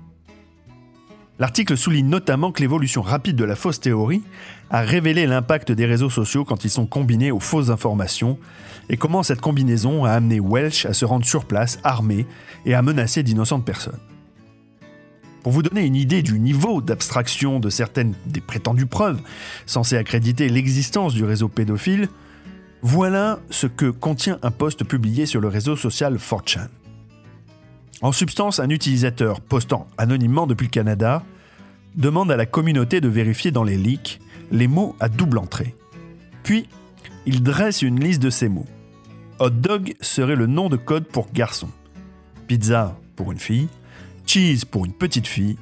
L'article 1.40 1.78
souligne 1.78 2.06
notamment 2.06 2.52
que 2.52 2.61
l'évolution 2.61 3.00
rapide 3.00 3.35
de 3.35 3.44
la 3.44 3.56
fausse 3.56 3.80
théorie 3.80 4.23
a 4.68 4.82
révélé 4.82 5.26
l'impact 5.26 5.73
des 5.73 5.87
réseaux 5.87 6.11
sociaux 6.11 6.44
quand 6.44 6.64
ils 6.64 6.70
sont 6.70 6.85
combinés 6.85 7.30
aux 7.30 7.40
fausses 7.40 7.70
informations 7.70 8.38
et 8.90 8.99
comment 8.99 9.23
cette 9.23 9.40
combinaison 9.40 10.04
a 10.04 10.11
amené 10.11 10.38
Welch 10.38 10.85
à 10.85 10.92
se 10.92 11.06
rendre 11.06 11.25
sur 11.25 11.47
place 11.47 11.80
armé 11.82 12.26
et 12.66 12.75
à 12.75 12.82
menacer 12.82 13.23
d'innocentes 13.23 13.64
personnes. 13.64 13.99
Pour 15.42 15.52
vous 15.52 15.62
donner 15.62 15.87
une 15.87 15.97
idée 15.97 16.20
du 16.20 16.38
niveau 16.38 16.82
d'abstraction 16.82 17.59
de 17.59 17.70
certaines 17.70 18.12
des 18.26 18.42
prétendues 18.42 18.85
preuves 18.85 19.23
censées 19.64 19.97
accréditer 19.97 20.50
l'existence 20.50 21.14
du 21.14 21.25
réseau 21.25 21.49
pédophile, 21.49 22.11
voilà 22.82 23.38
ce 23.49 23.66
que 23.66 23.88
contient 23.88 24.38
un 24.42 24.50
post 24.50 24.85
publié 24.85 25.25
sur 25.25 25.40
le 25.40 25.49
réseau 25.49 25.75
social 25.75 26.16
4chan. 26.16 26.68
En 28.02 28.12
substance, 28.12 28.61
un 28.61 28.71
utilisateur 28.71 29.40
postant 29.40 29.87
anonymement 29.99 30.47
depuis 30.47 30.66
le 30.66 30.71
Canada 30.71 31.23
demande 31.97 32.30
à 32.30 32.37
la 32.37 32.47
communauté 32.47 33.00
de 33.00 33.09
vérifier 33.09 33.50
dans 33.50 33.64
les 33.64 33.76
leaks 33.76 34.21
les 34.50 34.69
mots 34.69 34.97
à 35.00 35.09
double 35.09 35.38
entrée. 35.38 35.75
Puis, 36.42 36.66
il 37.26 37.42
dresse 37.42 37.83
une 37.83 38.00
liste 38.00 38.23
de 38.23 38.30
ces 38.30 38.49
mots. 38.49 38.66
Hot 39.38 39.50
dog 39.50 39.95
serait 40.00 40.37
le 40.37 40.47
nom 40.47 40.69
de 40.69 40.76
code 40.76 41.07
pour 41.07 41.30
garçon. 41.33 41.69
Pizza 42.47 42.99
pour 43.16 43.33
une 43.33 43.38
fille. 43.38 43.69
Cheese 44.26 44.64
pour 44.64 44.87
une 44.87 44.92
petite 44.92 45.26
fille. 45.26 45.57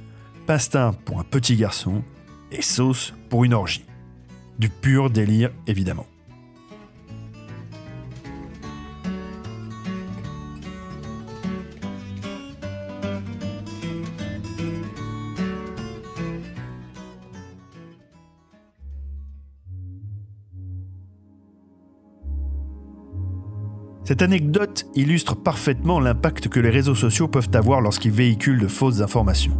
Pasta 0.46 0.92
pour 1.04 1.20
un 1.20 1.24
petit 1.24 1.56
garçon. 1.56 2.02
Et 2.52 2.62
sauce 2.62 3.12
pour 3.28 3.44
une 3.44 3.54
orgie. 3.54 3.84
Du 4.58 4.68
pur 4.68 5.10
délire, 5.10 5.50
évidemment. 5.66 6.06
Cette 24.08 24.22
anecdote 24.22 24.86
illustre 24.94 25.36
parfaitement 25.36 26.00
l'impact 26.00 26.48
que 26.48 26.60
les 26.60 26.70
réseaux 26.70 26.94
sociaux 26.94 27.28
peuvent 27.28 27.50
avoir 27.52 27.82
lorsqu'ils 27.82 28.10
véhiculent 28.10 28.58
de 28.58 28.66
fausses 28.66 29.02
informations. 29.02 29.52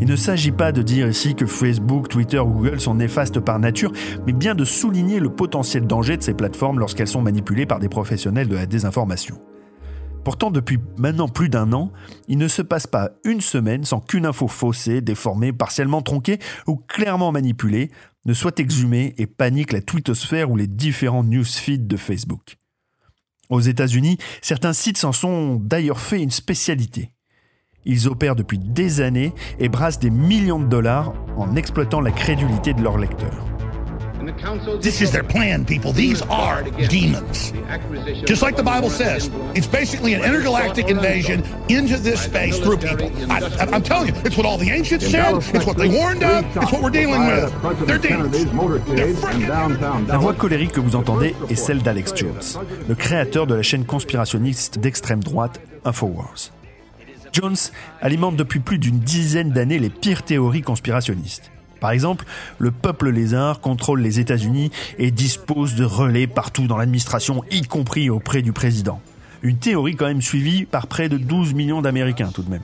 Il 0.00 0.08
ne 0.08 0.16
s'agit 0.16 0.50
pas 0.50 0.72
de 0.72 0.82
dire 0.82 1.06
ici 1.06 1.36
que 1.36 1.46
Facebook, 1.46 2.08
Twitter 2.08 2.40
ou 2.40 2.46
Google 2.46 2.80
sont 2.80 2.96
néfastes 2.96 3.38
par 3.38 3.60
nature, 3.60 3.92
mais 4.26 4.32
bien 4.32 4.56
de 4.56 4.64
souligner 4.64 5.20
le 5.20 5.30
potentiel 5.30 5.86
danger 5.86 6.16
de 6.16 6.24
ces 6.24 6.34
plateformes 6.34 6.80
lorsqu'elles 6.80 7.06
sont 7.06 7.22
manipulées 7.22 7.64
par 7.64 7.78
des 7.78 7.88
professionnels 7.88 8.48
de 8.48 8.56
la 8.56 8.66
désinformation. 8.66 9.38
Pourtant, 10.24 10.50
depuis 10.50 10.80
maintenant 10.96 11.28
plus 11.28 11.48
d'un 11.48 11.72
an, 11.72 11.92
il 12.26 12.38
ne 12.38 12.48
se 12.48 12.62
passe 12.62 12.88
pas 12.88 13.12
une 13.22 13.40
semaine 13.40 13.84
sans 13.84 14.00
qu'une 14.00 14.26
info 14.26 14.48
faussée, 14.48 15.02
déformée, 15.02 15.52
partiellement 15.52 16.02
tronquée 16.02 16.40
ou 16.66 16.78
clairement 16.78 17.30
manipulée 17.30 17.92
ne 18.24 18.34
soit 18.34 18.58
exhumée 18.58 19.14
et 19.18 19.28
panique 19.28 19.72
la 19.72 19.82
twittosphère 19.82 20.50
ou 20.50 20.56
les 20.56 20.66
différents 20.66 21.22
newsfeeds 21.22 21.86
de 21.86 21.96
Facebook. 21.96 22.56
Aux 23.52 23.60
États-Unis, 23.60 24.16
certains 24.40 24.72
sites 24.72 24.96
s'en 24.96 25.12
sont 25.12 25.56
d'ailleurs 25.56 26.00
fait 26.00 26.22
une 26.22 26.30
spécialité. 26.30 27.10
Ils 27.84 28.08
opèrent 28.08 28.34
depuis 28.34 28.58
des 28.58 29.02
années 29.02 29.34
et 29.58 29.68
brassent 29.68 29.98
des 29.98 30.08
millions 30.08 30.58
de 30.58 30.68
dollars 30.68 31.12
en 31.36 31.54
exploitant 31.54 32.00
la 32.00 32.12
crédulité 32.12 32.72
de 32.72 32.80
leurs 32.80 32.96
lecteurs. 32.96 33.51
This 34.80 35.00
is 35.00 35.10
their 35.10 35.24
plan, 35.24 35.64
people. 35.64 35.92
These 35.92 36.22
are 36.22 36.62
demons. 36.88 37.52
Just 38.24 38.42
like 38.42 38.56
the 38.56 38.62
Bible 38.62 38.90
says, 38.90 39.30
it's 39.54 39.66
basically 39.66 40.14
an 40.14 40.22
intergalactic 40.22 40.88
invasion 40.88 41.42
into 41.68 41.98
this 41.98 42.22
space 42.22 42.58
through 42.58 42.78
people. 42.78 43.10
I, 43.30 43.40
I'm 43.72 43.82
telling 43.82 44.08
you, 44.08 44.20
it's 44.24 44.36
what 44.36 44.46
all 44.46 44.58
the 44.58 44.70
ancients 44.70 45.08
said, 45.08 45.34
it's 45.54 45.66
what 45.66 45.76
they 45.76 45.88
warned 45.88 46.22
of, 46.22 46.44
it's 46.56 46.72
what 46.72 46.82
we're 46.82 46.90
dealing 46.90 47.26
with. 47.26 47.86
They're 47.86 47.98
demons. 47.98 48.32
La 50.08 50.18
voix 50.18 50.34
colérique 50.34 50.72
que 50.72 50.80
vous 50.80 50.96
entendez 50.96 51.34
est 51.50 51.54
celle 51.54 51.82
d'Alex 51.82 52.12
Jones, 52.14 52.62
le 52.88 52.94
créateur 52.94 53.46
de 53.46 53.54
la 53.54 53.62
chaîne 53.62 53.84
conspirationniste 53.84 54.78
d'extrême 54.78 55.22
droite 55.22 55.60
Infowars. 55.84 56.50
Jones 57.32 57.56
alimente 58.00 58.36
depuis 58.36 58.60
plus 58.60 58.78
d'une 58.78 58.98
dizaine 58.98 59.50
d'années 59.50 59.78
les 59.78 59.90
pires 59.90 60.22
théories 60.22 60.62
conspirationnistes. 60.62 61.50
Par 61.82 61.90
exemple, 61.90 62.24
le 62.58 62.70
peuple 62.70 63.10
lézard 63.10 63.58
contrôle 63.58 64.02
les 64.02 64.20
États-Unis 64.20 64.70
et 64.98 65.10
dispose 65.10 65.74
de 65.74 65.84
relais 65.84 66.28
partout 66.28 66.68
dans 66.68 66.76
l'administration, 66.76 67.42
y 67.50 67.62
compris 67.62 68.08
auprès 68.08 68.40
du 68.40 68.52
président. 68.52 69.00
Une 69.42 69.58
théorie 69.58 69.96
quand 69.96 70.06
même 70.06 70.22
suivie 70.22 70.64
par 70.64 70.86
près 70.86 71.08
de 71.08 71.16
12 71.16 71.54
millions 71.54 71.82
d'Américains 71.82 72.30
tout 72.32 72.44
de 72.44 72.50
même. 72.50 72.62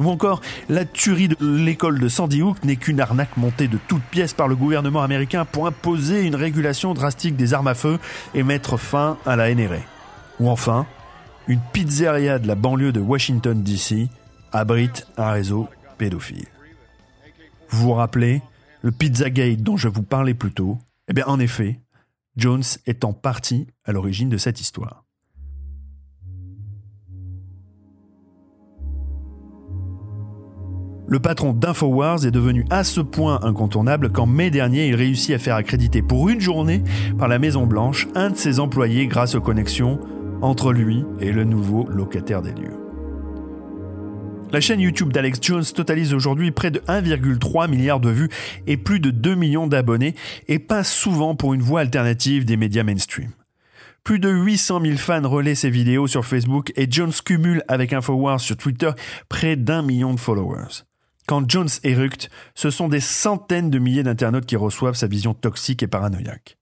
Ou 0.00 0.10
encore, 0.10 0.42
la 0.68 0.84
tuerie 0.84 1.28
de 1.28 1.36
l'école 1.40 1.98
de 1.98 2.08
Sandy 2.08 2.42
Hook 2.42 2.62
n'est 2.62 2.76
qu'une 2.76 3.00
arnaque 3.00 3.38
montée 3.38 3.68
de 3.68 3.78
toutes 3.88 4.02
pièces 4.02 4.34
par 4.34 4.48
le 4.48 4.54
gouvernement 4.54 5.02
américain 5.02 5.46
pour 5.46 5.66
imposer 5.66 6.20
une 6.20 6.36
régulation 6.36 6.92
drastique 6.92 7.36
des 7.36 7.54
armes 7.54 7.68
à 7.68 7.74
feu 7.74 7.98
et 8.34 8.42
mettre 8.42 8.76
fin 8.76 9.16
à 9.24 9.36
la 9.36 9.54
NRA. 9.54 9.76
Ou 10.40 10.50
enfin, 10.50 10.84
une 11.48 11.60
pizzeria 11.72 12.38
de 12.38 12.46
la 12.46 12.54
banlieue 12.54 12.92
de 12.92 13.00
Washington 13.00 13.62
DC 13.62 14.10
abrite 14.52 15.06
un 15.16 15.30
réseau 15.30 15.68
pédophile. 15.96 16.44
Vous 17.68 17.86
vous 17.86 17.92
rappelez 17.92 18.42
le 18.82 18.92
Pizzagate 18.92 19.62
dont 19.62 19.76
je 19.76 19.88
vous 19.88 20.02
parlais 20.02 20.34
plus 20.34 20.52
tôt? 20.52 20.78
Eh 21.08 21.12
bien, 21.12 21.24
en 21.26 21.40
effet, 21.40 21.80
Jones 22.36 22.62
est 22.86 23.04
en 23.04 23.12
partie 23.12 23.66
à 23.84 23.92
l'origine 23.92 24.28
de 24.28 24.36
cette 24.36 24.60
histoire. 24.60 25.04
Le 31.08 31.20
patron 31.20 31.52
d'Infowars 31.52 32.26
est 32.26 32.32
devenu 32.32 32.64
à 32.68 32.82
ce 32.82 33.00
point 33.00 33.38
incontournable 33.42 34.10
qu'en 34.10 34.26
mai 34.26 34.50
dernier, 34.50 34.88
il 34.88 34.96
réussit 34.96 35.36
à 35.36 35.38
faire 35.38 35.54
accréditer 35.54 36.02
pour 36.02 36.28
une 36.28 36.40
journée 36.40 36.82
par 37.16 37.28
la 37.28 37.38
Maison 37.38 37.64
Blanche 37.64 38.08
un 38.16 38.30
de 38.30 38.36
ses 38.36 38.58
employés 38.58 39.06
grâce 39.06 39.36
aux 39.36 39.40
connexions 39.40 40.00
entre 40.42 40.72
lui 40.72 41.04
et 41.20 41.30
le 41.30 41.44
nouveau 41.44 41.86
locataire 41.88 42.42
des 42.42 42.52
lieux. 42.52 42.85
La 44.52 44.60
chaîne 44.60 44.80
YouTube 44.80 45.12
d'Alex 45.12 45.40
Jones 45.42 45.64
totalise 45.64 46.14
aujourd'hui 46.14 46.52
près 46.52 46.70
de 46.70 46.78
1,3 46.86 47.68
milliard 47.68 47.98
de 47.98 48.10
vues 48.10 48.28
et 48.68 48.76
plus 48.76 49.00
de 49.00 49.10
2 49.10 49.34
millions 49.34 49.66
d'abonnés 49.66 50.14
et 50.46 50.60
passe 50.60 50.92
souvent 50.92 51.34
pour 51.34 51.52
une 51.52 51.62
voix 51.62 51.80
alternative 51.80 52.44
des 52.44 52.56
médias 52.56 52.84
mainstream. 52.84 53.32
Plus 54.04 54.20
de 54.20 54.30
800 54.30 54.82
000 54.82 54.96
fans 54.98 55.28
relaient 55.28 55.56
ses 55.56 55.68
vidéos 55.68 56.06
sur 56.06 56.24
Facebook 56.24 56.72
et 56.76 56.86
Jones 56.88 57.12
cumule 57.24 57.64
avec 57.66 57.92
Infowars 57.92 58.40
sur 58.40 58.56
Twitter 58.56 58.90
près 59.28 59.56
d'un 59.56 59.82
million 59.82 60.14
de 60.14 60.20
followers. 60.20 60.84
Quand 61.26 61.50
Jones 61.50 61.68
éructe, 61.82 62.30
ce 62.54 62.70
sont 62.70 62.88
des 62.88 63.00
centaines 63.00 63.68
de 63.68 63.80
milliers 63.80 64.04
d'internautes 64.04 64.46
qui 64.46 64.54
reçoivent 64.54 64.94
sa 64.94 65.08
vision 65.08 65.34
toxique 65.34 65.82
et 65.82 65.88
paranoïaque. 65.88 66.56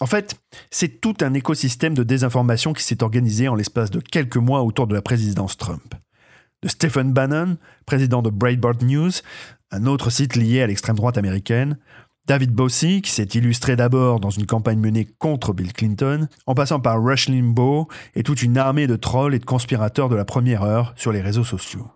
En 0.00 0.06
fait, 0.06 0.36
c'est 0.70 1.00
tout 1.00 1.16
un 1.22 1.34
écosystème 1.34 1.94
de 1.94 2.04
désinformation 2.04 2.72
qui 2.72 2.84
s'est 2.84 3.02
organisé 3.02 3.48
en 3.48 3.56
l'espace 3.56 3.90
de 3.90 3.98
quelques 3.98 4.36
mois 4.36 4.62
autour 4.62 4.86
de 4.86 4.94
la 4.94 5.02
présidence 5.02 5.56
Trump 5.56 5.96
de 6.62 6.68
Stephen 6.68 7.12
Bannon, 7.12 7.58
président 7.84 8.22
de 8.22 8.30
Breitbart 8.30 8.82
News, 8.82 9.10
un 9.70 9.86
autre 9.86 10.10
site 10.10 10.36
lié 10.36 10.62
à 10.62 10.66
l'extrême 10.66 10.96
droite 10.96 11.18
américaine, 11.18 11.78
David 12.26 12.50
Bossy, 12.52 13.02
qui 13.02 13.10
s'est 13.10 13.28
illustré 13.34 13.76
d'abord 13.76 14.18
dans 14.18 14.30
une 14.30 14.46
campagne 14.46 14.80
menée 14.80 15.06
contre 15.18 15.52
Bill 15.52 15.72
Clinton, 15.72 16.28
en 16.46 16.54
passant 16.54 16.80
par 16.80 17.00
Rush 17.02 17.28
Limbaugh 17.28 17.86
et 18.16 18.24
toute 18.24 18.42
une 18.42 18.58
armée 18.58 18.88
de 18.88 18.96
trolls 18.96 19.34
et 19.34 19.38
de 19.38 19.44
conspirateurs 19.44 20.08
de 20.08 20.16
la 20.16 20.24
première 20.24 20.62
heure 20.62 20.92
sur 20.96 21.12
les 21.12 21.20
réseaux 21.20 21.44
sociaux. 21.44 21.86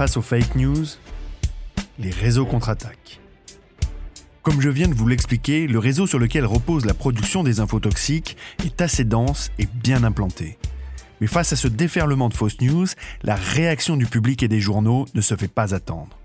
Face 0.00 0.16
aux 0.16 0.22
fake 0.22 0.54
news, 0.54 0.86
les 1.98 2.08
réseaux 2.08 2.46
contre-attaquent. 2.46 3.20
Comme 4.40 4.62
je 4.62 4.70
viens 4.70 4.88
de 4.88 4.94
vous 4.94 5.06
l'expliquer, 5.06 5.66
le 5.66 5.78
réseau 5.78 6.06
sur 6.06 6.18
lequel 6.18 6.46
repose 6.46 6.86
la 6.86 6.94
production 6.94 7.42
des 7.42 7.60
infos 7.60 7.80
toxiques 7.80 8.38
est 8.64 8.80
assez 8.80 9.04
dense 9.04 9.50
et 9.58 9.66
bien 9.66 10.02
implanté. 10.02 10.56
Mais 11.20 11.26
face 11.26 11.52
à 11.52 11.56
ce 11.56 11.68
déferlement 11.68 12.30
de 12.30 12.34
fausses 12.34 12.62
news, 12.62 12.86
la 13.24 13.34
réaction 13.34 13.98
du 13.98 14.06
public 14.06 14.42
et 14.42 14.48
des 14.48 14.58
journaux 14.58 15.04
ne 15.14 15.20
se 15.20 15.36
fait 15.36 15.52
pas 15.52 15.74
attendre. 15.74 16.16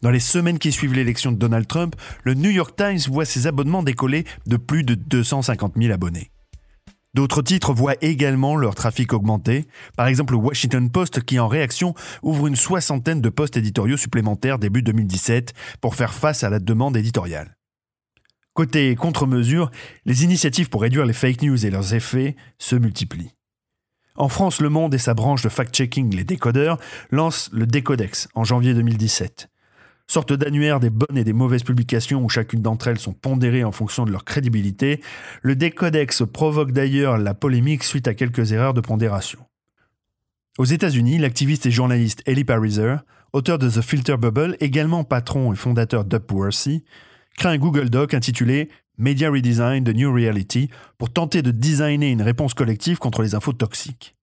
Dans 0.00 0.10
les 0.10 0.20
semaines 0.20 0.58
qui 0.58 0.72
suivent 0.72 0.94
l'élection 0.94 1.30
de 1.30 1.36
Donald 1.36 1.66
Trump, 1.66 1.96
le 2.24 2.32
New 2.32 2.48
York 2.48 2.76
Times 2.76 3.12
voit 3.12 3.26
ses 3.26 3.46
abonnements 3.46 3.82
décoller 3.82 4.24
de 4.46 4.56
plus 4.56 4.84
de 4.84 4.94
250 4.94 5.74
000 5.76 5.92
abonnés. 5.92 6.30
D'autres 7.18 7.42
titres 7.42 7.74
voient 7.74 7.96
également 8.00 8.54
leur 8.54 8.76
trafic 8.76 9.12
augmenter, 9.12 9.66
par 9.96 10.06
exemple 10.06 10.34
le 10.34 10.38
Washington 10.38 10.88
Post 10.88 11.24
qui 11.24 11.40
en 11.40 11.48
réaction 11.48 11.92
ouvre 12.22 12.46
une 12.46 12.54
soixantaine 12.54 13.20
de 13.20 13.28
postes 13.28 13.56
éditoriaux 13.56 13.96
supplémentaires 13.96 14.60
début 14.60 14.82
2017 14.82 15.52
pour 15.80 15.96
faire 15.96 16.14
face 16.14 16.44
à 16.44 16.48
la 16.48 16.60
demande 16.60 16.96
éditoriale. 16.96 17.56
Côté 18.54 18.94
contre-mesure, 18.94 19.72
les 20.04 20.22
initiatives 20.22 20.68
pour 20.68 20.82
réduire 20.82 21.06
les 21.06 21.12
fake 21.12 21.42
news 21.42 21.66
et 21.66 21.70
leurs 21.70 21.92
effets 21.92 22.36
se 22.56 22.76
multiplient. 22.76 23.34
En 24.14 24.28
France, 24.28 24.60
Le 24.60 24.68
Monde 24.68 24.94
et 24.94 24.98
sa 24.98 25.14
branche 25.14 25.42
de 25.42 25.48
fact-checking 25.48 26.14
Les 26.14 26.22
Décodeurs 26.22 26.78
lancent 27.10 27.50
le 27.52 27.66
Décodex 27.66 28.28
en 28.36 28.44
janvier 28.44 28.74
2017. 28.74 29.48
Sorte 30.10 30.32
d'annuaire 30.32 30.80
des 30.80 30.88
bonnes 30.88 31.18
et 31.18 31.24
des 31.24 31.34
mauvaises 31.34 31.62
publications 31.62 32.24
où 32.24 32.30
chacune 32.30 32.62
d'entre 32.62 32.88
elles 32.88 32.98
sont 32.98 33.12
pondérées 33.12 33.62
en 33.62 33.72
fonction 33.72 34.06
de 34.06 34.10
leur 34.10 34.24
crédibilité, 34.24 35.02
le 35.42 35.54
décodex 35.54 36.22
provoque 36.32 36.72
d'ailleurs 36.72 37.18
la 37.18 37.34
polémique 37.34 37.84
suite 37.84 38.08
à 38.08 38.14
quelques 38.14 38.52
erreurs 38.52 38.72
de 38.72 38.80
pondération. 38.80 39.40
Aux 40.56 40.64
États-Unis, 40.64 41.18
l'activiste 41.18 41.66
et 41.66 41.70
journaliste 41.70 42.22
Ellie 42.24 42.44
Pariser, 42.44 42.96
auteur 43.34 43.58
de 43.58 43.68
The 43.68 43.82
Filter 43.82 44.16
Bubble, 44.16 44.56
également 44.60 45.04
patron 45.04 45.52
et 45.52 45.56
fondateur 45.56 46.06
d'Upworthy, 46.06 46.84
crée 47.36 47.50
un 47.50 47.58
Google 47.58 47.90
Doc 47.90 48.14
intitulé 48.14 48.70
Media 48.96 49.30
Redesign 49.30 49.84
The 49.84 49.94
New 49.94 50.12
Reality 50.12 50.70
pour 50.96 51.12
tenter 51.12 51.42
de 51.42 51.50
designer 51.50 52.10
une 52.10 52.22
réponse 52.22 52.54
collective 52.54 52.98
contre 52.98 53.22
les 53.22 53.34
infos 53.34 53.52
toxiques. 53.52 54.17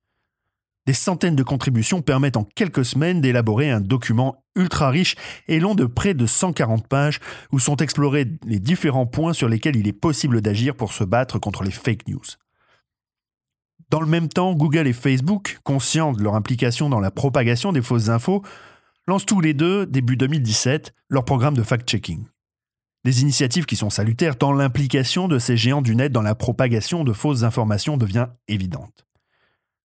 Des 0.88 0.94
centaines 0.94 1.36
de 1.36 1.42
contributions 1.42 2.04
permettent 2.04 2.38
en 2.38 2.44
quelques 2.44 2.86
semaines 2.86 3.20
d'élaborer 3.20 3.72
un 3.72 3.82
document 3.82 4.44
ultra 4.56 4.92
riche 4.92 5.16
et 5.48 5.60
long 5.60 5.74
de 5.74 5.86
près 5.86 6.14
de 6.14 6.28
140 6.28 6.88
pages 6.88 7.20
où 7.52 7.58
sont 7.58 7.78
explorés 7.78 8.28
les 8.46 8.60
différents 8.60 9.08
points 9.08 9.34
sur 9.34 9.50
lesquels 9.50 9.76
il 9.76 9.88
est 9.88 9.94
possible 9.94 10.42
d'agir 10.42 10.76
pour 10.76 10.94
se 10.94 11.04
battre 11.04 11.40
contre 11.40 11.64
les 11.64 11.72
fake 11.72 12.08
news. 12.08 12.22
Dans 13.90 14.00
le 14.00 14.08
même 14.08 14.30
temps, 14.30 14.54
Google 14.54 14.88
et 14.88 14.94
Facebook, 14.94 15.60
conscients 15.64 16.12
de 16.12 16.22
leur 16.22 16.36
implication 16.36 16.90
dans 16.90 17.00
la 17.00 17.12
propagation 17.12 17.72
des 17.72 17.82
fausses 17.82 18.10
infos, 18.10 18.44
lancent 19.08 19.26
tous 19.26 19.42
les 19.42 19.54
deux, 19.54 19.88
début 19.88 20.18
2017, 20.18 20.94
leur 21.10 21.26
programme 21.26 21.56
de 21.56 21.64
fact-checking. 21.64 22.26
Des 23.04 23.22
initiatives 23.22 23.66
qui 23.66 23.76
sont 23.76 23.92
salutaires 23.92 24.38
tant 24.38 24.52
l'implication 24.52 25.28
de 25.28 25.38
ces 25.40 25.58
géants 25.58 25.84
du 25.84 25.96
net 25.96 26.12
dans 26.12 26.24
la 26.24 26.34
propagation 26.36 27.04
de 27.04 27.14
fausses 27.14 27.44
informations 27.44 27.98
devient 27.98 28.28
évidente. 28.48 29.05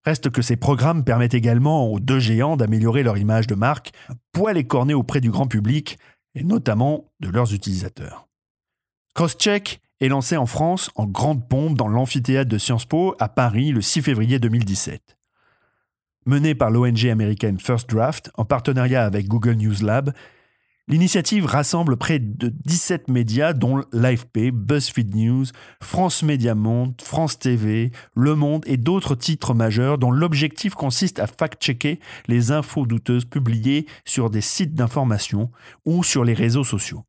Reste 0.03 0.31
que 0.31 0.41
ces 0.41 0.55
programmes 0.55 1.03
permettent 1.03 1.35
également 1.35 1.87
aux 1.87 1.99
deux 1.99 2.19
géants 2.19 2.57
d'améliorer 2.57 3.03
leur 3.03 3.17
image 3.17 3.47
de 3.47 3.55
marque, 3.55 3.91
poil 4.31 4.57
écorné 4.57 4.93
auprès 4.93 5.21
du 5.21 5.29
grand 5.29 5.47
public, 5.47 5.97
et 6.33 6.43
notamment 6.43 7.11
de 7.19 7.29
leurs 7.29 7.53
utilisateurs. 7.53 8.27
Crosscheck 9.13 9.81
est 9.99 10.07
lancé 10.07 10.37
en 10.37 10.45
France 10.45 10.89
en 10.95 11.05
grande 11.05 11.47
pompe 11.47 11.77
dans 11.77 11.87
l'amphithéâtre 11.87 12.49
de 12.49 12.57
Sciences 12.57 12.85
Po 12.85 13.15
à 13.19 13.29
Paris 13.29 13.71
le 13.71 13.81
6 13.81 14.01
février 14.01 14.39
2017. 14.39 15.17
Mené 16.25 16.55
par 16.55 16.71
l'ONG 16.71 17.05
américaine 17.07 17.59
First 17.59 17.89
Draft 17.89 18.31
en 18.35 18.45
partenariat 18.45 19.05
avec 19.05 19.27
Google 19.27 19.55
News 19.55 19.83
Lab, 19.83 20.13
L'initiative 20.87 21.45
rassemble 21.45 21.95
près 21.95 22.19
de 22.19 22.49
17 22.49 23.07
médias 23.07 23.53
dont 23.53 23.83
l'AFP, 23.93 24.51
BuzzFeed 24.51 25.15
News, 25.15 25.45
France 25.81 26.23
Média 26.23 26.55
Monde, 26.55 26.95
France 27.01 27.37
TV, 27.37 27.91
Le 28.15 28.35
Monde 28.35 28.63
et 28.65 28.77
d'autres 28.77 29.15
titres 29.15 29.53
majeurs 29.53 29.99
dont 29.99 30.11
l'objectif 30.11 30.73
consiste 30.73 31.19
à 31.19 31.27
fact-checker 31.27 31.99
les 32.27 32.51
infos 32.51 32.85
douteuses 32.85 33.25
publiées 33.25 33.85
sur 34.05 34.29
des 34.29 34.41
sites 34.41 34.73
d'information 34.73 35.51
ou 35.85 36.03
sur 36.03 36.25
les 36.25 36.33
réseaux 36.33 36.63
sociaux. 36.63 37.05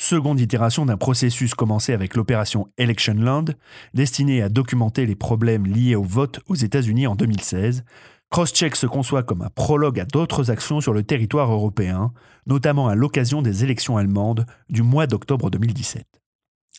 Seconde 0.00 0.38
itération 0.40 0.86
d'un 0.86 0.96
processus 0.96 1.54
commencé 1.54 1.92
avec 1.92 2.14
l'opération 2.14 2.68
Electionland, 2.78 3.56
destinée 3.94 4.42
à 4.42 4.48
documenter 4.48 5.06
les 5.06 5.16
problèmes 5.16 5.66
liés 5.66 5.96
au 5.96 6.04
vote 6.04 6.38
aux 6.46 6.54
États-Unis 6.54 7.08
en 7.08 7.16
2016, 7.16 7.84
Crosscheck 8.30 8.76
se 8.76 8.86
conçoit 8.86 9.22
comme 9.22 9.40
un 9.40 9.48
prologue 9.48 10.00
à 10.00 10.04
d'autres 10.04 10.50
actions 10.50 10.80
sur 10.82 10.92
le 10.92 11.02
territoire 11.02 11.50
européen, 11.50 12.12
notamment 12.46 12.88
à 12.88 12.94
l'occasion 12.94 13.40
des 13.40 13.64
élections 13.64 13.96
allemandes 13.96 14.44
du 14.68 14.82
mois 14.82 15.06
d'octobre 15.06 15.50
2017. 15.50 16.06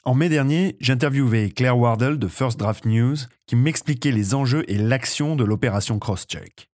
En 0.05 0.13
mai 0.13 0.29
dernier, 0.29 0.77
j'interviewais 0.79 1.49
Claire 1.49 1.77
Wardle 1.77 2.19
de 2.19 2.27
First 2.27 2.59
Draft 2.59 2.85
News 2.85 3.17
qui 3.47 3.55
m'expliquait 3.55 4.11
les 4.11 4.35
enjeux 4.35 4.63
et 4.67 4.77
l'action 4.77 5.35
de 5.35 5.43
l'opération 5.43 5.97
Crosscheck. 5.97 6.69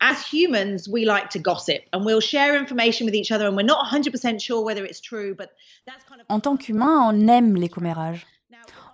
As 0.00 0.32
humans, 0.32 0.88
we 0.88 1.04
like 1.04 1.28
to 1.30 1.40
gossip 1.40 1.82
and 1.92 2.04
we'll 2.04 2.20
share 2.20 2.56
information 2.56 3.04
with 3.04 3.14
each 3.14 3.32
other 3.32 3.46
and 3.46 3.56
we're 3.56 3.66
not 3.66 3.84
100% 3.90 4.40
sure 4.40 4.64
whether 4.64 4.84
it's 4.84 5.00
true, 5.00 5.34
but 5.36 5.50
that's 5.86 6.04
kind 6.08 6.20
of 6.20 6.26
En 6.28 6.40
tant 6.40 6.56
qu'humain, 6.56 7.00
on 7.00 7.28
aime 7.28 7.56
les 7.56 7.68
commérages. 7.68 8.26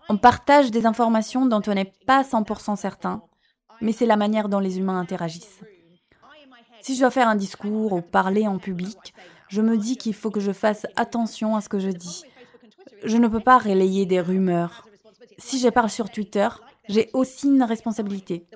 On 0.09 0.17
partage 0.17 0.71
des 0.71 0.87
informations 0.87 1.45
dont 1.47 1.61
on 1.67 1.75
n'est 1.75 1.93
pas 2.07 2.23
100% 2.23 2.77
certain, 2.77 3.23
mais 3.81 3.93
c'est 3.93 4.07
la 4.07 4.17
manière 4.17 4.49
dont 4.49 4.59
les 4.59 4.79
humains 4.79 4.99
interagissent. 4.99 5.61
Si 6.81 6.95
je 6.95 7.01
dois 7.01 7.11
faire 7.11 7.29
un 7.29 7.37
discours 7.37 7.93
ou 7.93 8.01
parler 8.01 8.47
en 8.47 8.59
public, 8.59 9.15
je 9.49 9.61
me 9.61 9.77
dis 9.77 9.97
qu'il 9.97 10.15
faut 10.15 10.31
que 10.31 10.41
je 10.41 10.53
fasse 10.53 10.87
attention 10.97 11.57
à 11.57 11.61
ce 11.61 11.69
que 11.69 11.79
je 11.79 11.91
dis. 11.91 12.25
Je 13.05 13.17
ne 13.17 13.29
peux 13.29 13.41
pas 13.41 13.59
relayer 13.59 14.07
des 14.07 14.21
rumeurs. 14.21 14.87
Si 15.39 15.59
je 15.59 15.69
parle 15.69 15.91
sur 15.91 16.11
Twitter, 16.11 16.49
j'ai 16.89 17.11
aussi 17.13 17.47
une 17.49 17.63
responsabilité. 17.63 18.47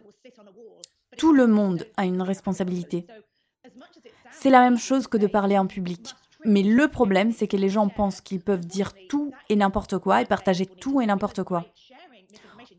Tout 1.16 1.32
le 1.32 1.46
monde 1.46 1.86
a 1.96 2.04
une 2.04 2.22
responsabilité. 2.22 3.06
C'est 4.30 4.50
la 4.50 4.60
même 4.60 4.78
chose 4.78 5.06
que 5.06 5.18
de 5.18 5.26
parler 5.26 5.58
en 5.58 5.66
public. 5.66 6.14
Mais 6.44 6.62
le 6.62 6.88
problème, 6.88 7.30
c'est 7.32 7.46
que 7.46 7.56
les 7.56 7.68
gens 7.68 7.88
pensent 7.88 8.20
qu'ils 8.20 8.40
peuvent 8.40 8.66
dire 8.66 8.92
tout 9.08 9.32
et 9.48 9.56
n'importe 9.56 9.98
quoi 9.98 10.22
et 10.22 10.26
partager 10.26 10.66
tout 10.66 11.00
et 11.00 11.06
n'importe 11.06 11.44
quoi. 11.44 11.66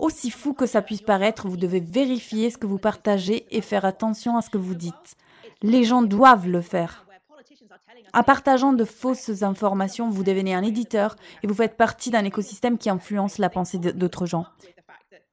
Aussi 0.04 0.32
fou 0.32 0.52
que 0.52 0.66
ça 0.66 0.82
puisse 0.82 1.02
paraître, 1.02 1.48
vous 1.48 1.56
devez 1.56 1.80
vérifier 1.80 2.50
ce 2.50 2.58
que 2.58 2.68
vous 2.68 2.78
partagez 2.78 3.46
et 3.52 3.62
faire 3.62 3.86
attention 3.86 4.36
à 4.36 4.42
ce 4.42 4.50
que 4.50 4.58
vous 4.58 4.76
dites. 4.76 5.16
Les 5.62 5.86
gens 5.86 6.02
doivent 6.02 6.50
le 6.50 6.60
faire. 6.60 7.06
En 8.14 8.22
partageant 8.22 8.74
de 8.74 8.84
fausses 8.84 9.44
informations, 9.44 10.10
vous 10.10 10.26
devenez 10.26 10.54
un 10.54 10.62
éditeur 10.62 11.16
et 11.42 11.48
vous 11.48 11.54
faites 11.54 11.78
partie 11.78 12.10
d'un 12.10 12.26
écosystème 12.26 12.78
qui 12.78 12.90
influence 12.90 13.38
la 13.38 13.50
pensée 13.50 13.78
d'autres 13.78 14.26
gens. 14.26 14.46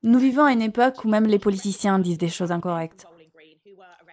Nous 0.05 0.21
vivons 0.21 0.45
à 0.45 0.53
une 0.53 0.63
époque 0.63 1.05
où 1.05 1.09
même 1.09 1.27
les 1.27 1.41
politiciens 1.41 1.99
disent 1.99 2.19
des 2.19 2.29
choses 2.29 2.53
incorrectes. 2.53 3.09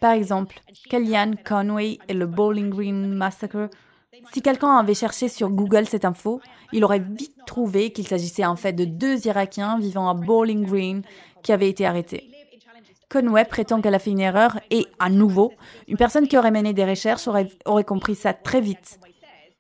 Par 0.02 0.14
exemple, 0.14 0.60
Kellyanne 0.90 1.38
Conway 1.38 2.00
et 2.08 2.16
le 2.16 2.26
Bowling 2.26 2.72
Green 2.72 3.14
Massacre 3.14 3.70
si 4.34 4.42
quelqu'un 4.42 4.78
avait 4.78 4.94
cherché 4.94 5.28
sur 5.28 5.50
Google 5.50 5.88
cette 5.88 6.06
info, 6.06 6.42
il 6.74 6.84
aurait 6.84 7.00
vite 7.00 7.36
trouvé 7.46 7.92
qu'il 7.92 8.08
s'agissait 8.08 8.46
en 8.46 8.56
fait 8.56 8.74
de 8.74 8.86
deux 8.86 9.26
Irakiens 9.28 9.80
vivant 9.80 10.10
à 10.10 10.14
Bowling 10.14 10.66
Green 10.66 11.02
qui 11.44 11.52
avaient 11.52 11.70
été 11.70 11.86
arrêtés. 11.86 12.30
Conway 13.10 13.46
prétend 13.46 13.82
qu'elle 13.82 13.96
a 13.96 14.00
fait 14.00 14.12
une 14.12 14.20
erreur 14.20 14.60
et, 14.70 14.86
à 15.00 15.10
nouveau, 15.10 15.54
une 15.88 15.96
personne 15.96 16.28
qui 16.28 16.38
aurait 16.38 16.52
mené 16.52 16.74
des 16.74 16.84
recherches 16.84 17.28
aurait, 17.28 17.50
aurait 17.66 17.86
compris 17.86 18.16
ça 18.16 18.34
très 18.34 18.60
vite. 18.60 19.00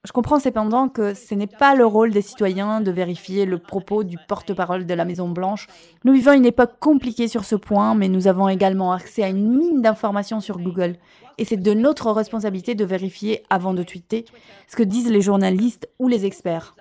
Je 0.03 0.11
comprends 0.11 0.39
cependant 0.39 0.87
que 0.89 1.13
ce 1.13 1.33
n'est 1.33 1.47
pas 1.47 1.75
le 1.75 1.85
rôle 1.85 2.11
des 2.11 2.21
citoyens 2.21 2.81
de 2.81 2.91
vérifier 2.91 3.45
le 3.45 3.57
propos 3.57 4.03
du 4.03 4.17
porte-parole 4.27 4.85
de 4.85 4.93
la 4.93 5.05
Maison-Blanche. 5.05 5.67
Nous 6.05 6.13
vivons 6.13 6.33
une 6.33 6.45
époque 6.45 6.79
compliquée 6.79 7.27
sur 7.27 7.43
ce 7.43 7.55
point, 7.55 7.93
mais 7.93 8.07
nous 8.07 8.27
avons 8.27 8.47
également 8.47 8.93
accès 8.93 9.23
à 9.23 9.29
une 9.29 9.57
mine 9.57 9.81
d'informations 9.81 10.39
sur 10.39 10.59
Google. 10.59 10.95
Et 11.37 11.45
c'est 11.45 11.57
de 11.57 11.73
notre 11.73 12.11
responsabilité 12.11 12.75
de 12.75 12.85
vérifier 12.85 13.43
avant 13.49 13.73
de 13.73 13.83
tweeter 13.83 14.25
ce 14.67 14.75
que 14.75 14.83
disent 14.83 15.11
les 15.11 15.21
journalistes 15.21 15.87
ou 15.99 16.07
les 16.07 16.25
experts, 16.25 16.75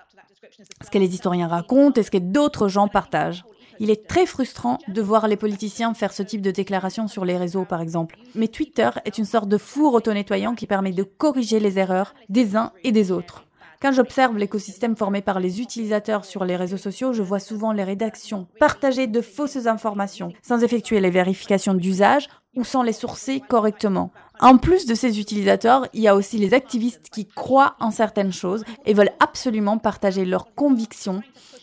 ce 0.82 0.90
que 0.90 0.98
les 0.98 1.14
historiens 1.14 1.48
racontent 1.48 2.00
et 2.00 2.04
ce 2.04 2.10
que 2.10 2.18
d'autres 2.18 2.68
gens 2.68 2.88
partagent. 2.88 3.44
Il 3.78 3.90
est 3.90 4.06
très 4.08 4.24
frustrant 4.24 4.78
de 4.88 5.02
voir 5.02 5.28
les 5.28 5.36
politiciens 5.36 5.92
faire 5.92 6.12
ce 6.12 6.22
type 6.22 6.40
de 6.40 6.50
déclarations 6.50 7.08
sur 7.08 7.24
les 7.26 7.36
réseaux, 7.36 7.66
par 7.66 7.82
exemple. 7.82 8.16
Mais 8.34 8.48
Twitter 8.48 8.88
est 9.04 9.18
une 9.18 9.26
sorte 9.26 9.48
de 9.48 9.58
four 9.58 9.92
auto-nettoyant 9.92 10.54
qui 10.54 10.66
permet 10.66 10.92
de 10.92 11.02
corriger 11.02 11.60
les 11.60 11.78
erreurs 11.78 12.14
des 12.30 12.56
uns 12.56 12.72
et 12.84 12.92
des 12.92 13.12
autres. 13.12 13.45
Quand 13.86 13.92
j'observe 13.92 14.36
l'écosystème 14.36 14.96
formé 14.96 15.22
par 15.22 15.38
les 15.38 15.60
utilisateurs 15.60 16.24
sur 16.24 16.44
les 16.44 16.56
réseaux 16.56 16.76
sociaux, 16.76 17.12
je 17.12 17.22
vois 17.22 17.38
souvent 17.38 17.70
les 17.70 17.84
rédactions 17.84 18.48
partager 18.58 19.06
de 19.06 19.20
fausses 19.20 19.68
informations 19.68 20.32
sans 20.42 20.64
effectuer 20.64 20.98
les 20.98 21.10
vérifications 21.10 21.72
d'usage 21.72 22.26
ou 22.56 22.64
sans 22.64 22.82
les 22.82 22.92
sourcer 22.92 23.40
correctement. 23.48 24.10
En 24.40 24.58
plus 24.58 24.86
de 24.86 24.96
ces 24.96 25.20
utilisateurs, 25.20 25.86
il 25.92 26.00
y 26.00 26.08
a 26.08 26.16
aussi 26.16 26.36
les 26.38 26.52
activistes 26.52 27.10
qui 27.12 27.28
croient 27.28 27.76
en 27.78 27.92
certaines 27.92 28.32
choses 28.32 28.64
et 28.86 28.92
veulent 28.92 29.14
absolument 29.20 29.78
partager 29.78 30.24
leurs 30.24 30.52
convictions 30.56 31.22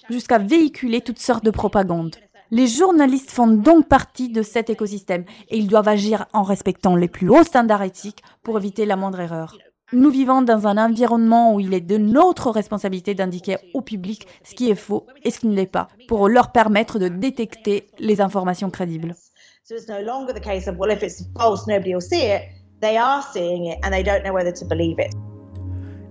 jusqu'à 0.10 0.38
véhiculer 0.38 1.02
toutes 1.02 1.20
sortes 1.20 1.44
de 1.44 1.52
propagandes. 1.52 2.16
Les 2.52 2.68
journalistes 2.68 3.32
font 3.32 3.48
donc 3.48 3.90
partie 3.90 4.30
de 4.30 4.44
cet 4.44 4.70
écosystème 4.70 5.26
et 5.50 5.58
ils 5.58 5.68
doivent 5.68 5.90
agir 5.90 6.26
en 6.32 6.44
respectant 6.44 6.96
les 6.96 7.10
plus 7.10 7.28
hauts 7.28 7.44
standards 7.44 7.84
éthiques 7.84 8.24
pour 8.44 8.58
éviter 8.58 8.86
la 8.86 8.96
moindre 8.96 9.20
erreur. 9.20 9.58
Nous 9.94 10.10
vivons 10.10 10.42
dans 10.42 10.66
un 10.66 10.84
environnement 10.84 11.54
où 11.54 11.60
il 11.60 11.72
est 11.76 11.80
de 11.80 11.98
notre 11.98 12.50
responsabilité 12.50 13.14
d'indiquer 13.14 13.58
au 13.76 13.82
public 13.82 14.26
ce 14.44 14.56
qui 14.56 14.72
est 14.72 14.76
faux 14.76 15.06
et 15.24 15.30
ce 15.30 15.40
qui 15.40 15.46
ne 15.46 15.56
l'est 15.56 15.68
pas, 15.68 15.88
pour 16.08 16.28
leur 16.30 16.52
permettre 16.52 16.98
de 16.98 17.10
détecter 17.10 17.86
les 18.00 18.20
informations 18.20 18.72
crédibles. 18.72 19.14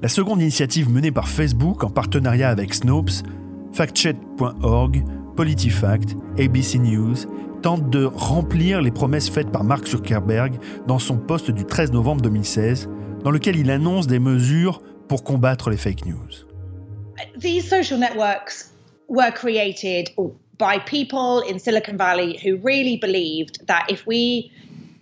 La 0.00 0.08
seconde 0.08 0.40
initiative 0.40 0.88
menée 0.88 1.10
par 1.10 1.26
Facebook 1.26 1.82
en 1.82 1.90
partenariat 1.90 2.50
avec 2.50 2.74
Snopes, 2.74 3.24
factcheck.org, 3.72 5.04
PolitiFact, 5.34 6.14
ABC 6.38 6.78
News, 6.78 7.16
tente 7.62 7.90
de 7.90 8.04
remplir 8.04 8.80
les 8.80 8.92
promesses 8.92 9.28
faites 9.28 9.50
par 9.50 9.64
Mark 9.64 9.88
Zuckerberg 9.88 10.60
dans 10.86 11.00
son 11.00 11.18
poste 11.18 11.50
du 11.50 11.64
13 11.64 11.90
novembre 11.90 12.22
2016 12.22 12.88
dans 13.22 13.30
lequel 13.30 13.56
il 13.56 13.70
annonce 13.70 14.06
des 14.06 14.18
mesures 14.18 14.82
pour 15.08 15.24
combattre 15.24 15.70
les 15.70 15.76
fake 15.76 16.06
news. 16.06 16.46
These 17.38 17.68
social 17.68 17.98
networks 17.98 18.72
were 19.08 19.32
created 19.32 20.10
by 20.58 20.78
people 20.84 21.42
in 21.48 21.58
Silicon 21.58 21.96
Valley 21.96 22.38
who 22.44 22.56
really 22.64 22.96
believed 22.96 23.66
that 23.66 23.84
if 23.88 24.06
we 24.06 24.50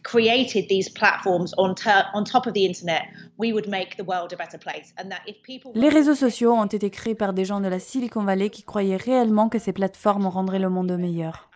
created 0.02 0.68
these 0.68 0.88
platforms 0.88 1.52
on, 1.58 1.74
on 2.14 2.24
top 2.24 2.46
of 2.46 2.54
the 2.54 2.64
internet 2.64 3.02
Les 5.74 5.88
réseaux 5.88 6.14
sociaux 6.14 6.52
ont 6.52 6.66
été 6.66 6.90
créés 6.90 7.14
par 7.14 7.32
des 7.32 7.44
gens 7.44 7.60
de 7.60 7.68
la 7.68 7.78
Silicon 7.78 8.22
Valley 8.22 8.50
qui 8.50 8.62
croyaient 8.64 8.96
réellement 8.96 9.48
que 9.48 9.58
ces 9.58 9.72
plateformes 9.72 10.26
rendraient 10.26 10.58
le 10.58 10.68
monde 10.68 10.92
meilleur. 10.92 11.48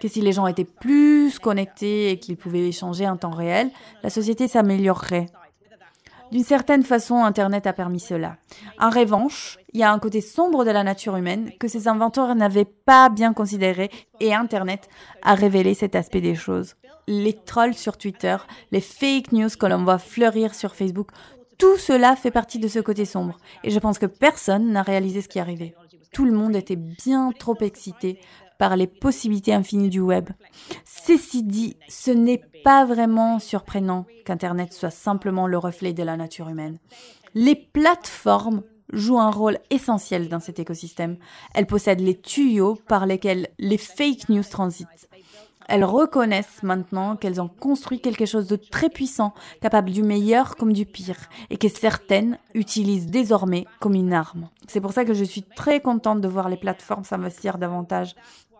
Que 0.00 0.06
si 0.06 0.20
les 0.20 0.32
gens 0.32 0.46
étaient 0.46 0.64
plus 0.64 1.40
connectés 1.40 2.10
et 2.10 2.18
qu'ils 2.18 2.36
pouvaient 2.36 2.68
échanger 2.68 3.08
en 3.08 3.16
temps 3.16 3.32
réel, 3.32 3.70
la 4.04 4.10
société 4.10 4.46
s'améliorerait. 4.46 5.26
D'une 6.30 6.44
certaine 6.44 6.82
façon, 6.82 7.24
Internet 7.24 7.66
a 7.66 7.72
permis 7.72 8.00
cela. 8.00 8.36
En 8.78 8.90
revanche, 8.90 9.58
il 9.72 9.80
y 9.80 9.82
a 9.82 9.92
un 9.92 9.98
côté 9.98 10.20
sombre 10.20 10.64
de 10.64 10.70
la 10.70 10.84
nature 10.84 11.16
humaine 11.16 11.50
que 11.58 11.68
ces 11.68 11.88
inventeurs 11.88 12.34
n'avaient 12.34 12.66
pas 12.66 13.08
bien 13.08 13.32
considéré 13.32 13.90
et 14.20 14.34
Internet 14.34 14.88
a 15.22 15.34
révélé 15.34 15.72
cet 15.72 15.96
aspect 15.96 16.20
des 16.20 16.34
choses. 16.34 16.74
Les 17.06 17.32
trolls 17.32 17.74
sur 17.74 17.96
Twitter, 17.96 18.36
les 18.72 18.82
fake 18.82 19.32
news 19.32 19.48
que 19.58 19.66
l'on 19.66 19.84
voit 19.84 19.98
fleurir 19.98 20.54
sur 20.54 20.74
Facebook, 20.74 21.08
tout 21.56 21.78
cela 21.78 22.14
fait 22.14 22.30
partie 22.30 22.58
de 22.58 22.68
ce 22.68 22.78
côté 22.78 23.06
sombre. 23.06 23.38
Et 23.64 23.70
je 23.70 23.78
pense 23.78 23.98
que 23.98 24.06
personne 24.06 24.70
n'a 24.70 24.82
réalisé 24.82 25.22
ce 25.22 25.28
qui 25.28 25.40
arrivait. 25.40 25.74
Tout 26.12 26.26
le 26.26 26.32
monde 26.32 26.54
était 26.54 26.76
bien 26.76 27.32
trop 27.32 27.56
excité 27.60 28.20
par 28.58 28.76
les 28.76 28.86
possibilités 28.86 29.54
infinies 29.54 29.88
du 29.88 30.00
web. 30.00 30.30
Ceci 30.84 31.42
dit, 31.44 31.76
ce 31.88 32.10
n'est 32.10 32.42
pas 32.64 32.84
vraiment 32.84 33.38
surprenant 33.38 34.04
qu'Internet 34.24 34.72
soit 34.72 34.90
simplement 34.90 35.46
le 35.46 35.58
reflet 35.58 35.92
de 35.92 36.02
la 36.02 36.16
nature 36.16 36.48
humaine. 36.48 36.78
Les 37.34 37.54
plateformes 37.54 38.62
jouent 38.92 39.20
un 39.20 39.30
rôle 39.30 39.58
essentiel 39.70 40.28
dans 40.28 40.40
cet 40.40 40.58
écosystème. 40.58 41.16
Elles 41.54 41.66
possèdent 41.66 42.00
les 42.00 42.18
tuyaux 42.18 42.78
par 42.88 43.06
lesquels 43.06 43.48
les 43.58 43.78
fake 43.78 44.28
news 44.28 44.44
transitent. 44.44 45.08
Elles 45.68 45.84
reconnaissent 45.84 46.62
maintenant 46.62 47.14
qu'elles 47.14 47.42
ont 47.42 47.48
construit 47.48 48.00
quelque 48.00 48.24
chose 48.24 48.46
de 48.46 48.56
très 48.56 48.88
puissant, 48.88 49.34
capable 49.60 49.90
du 49.90 50.02
meilleur 50.02 50.56
comme 50.56 50.72
du 50.72 50.86
pire, 50.86 51.28
et 51.50 51.58
que 51.58 51.68
certaines 51.68 52.38
utilisent 52.54 53.06
désormais 53.06 53.66
comme 53.78 53.94
une 53.94 54.14
arme. 54.14 54.48
C'est 54.66 54.80
pour 54.80 54.92
ça 54.92 55.04
que 55.04 55.12
je 55.12 55.24
suis 55.24 55.42
très 55.42 55.80
contente 55.80 56.22
de 56.22 56.28
voir 56.28 56.48
les 56.48 56.56
plateformes 56.56 57.04
s'investir 57.04 57.58
davantage. 57.58 58.14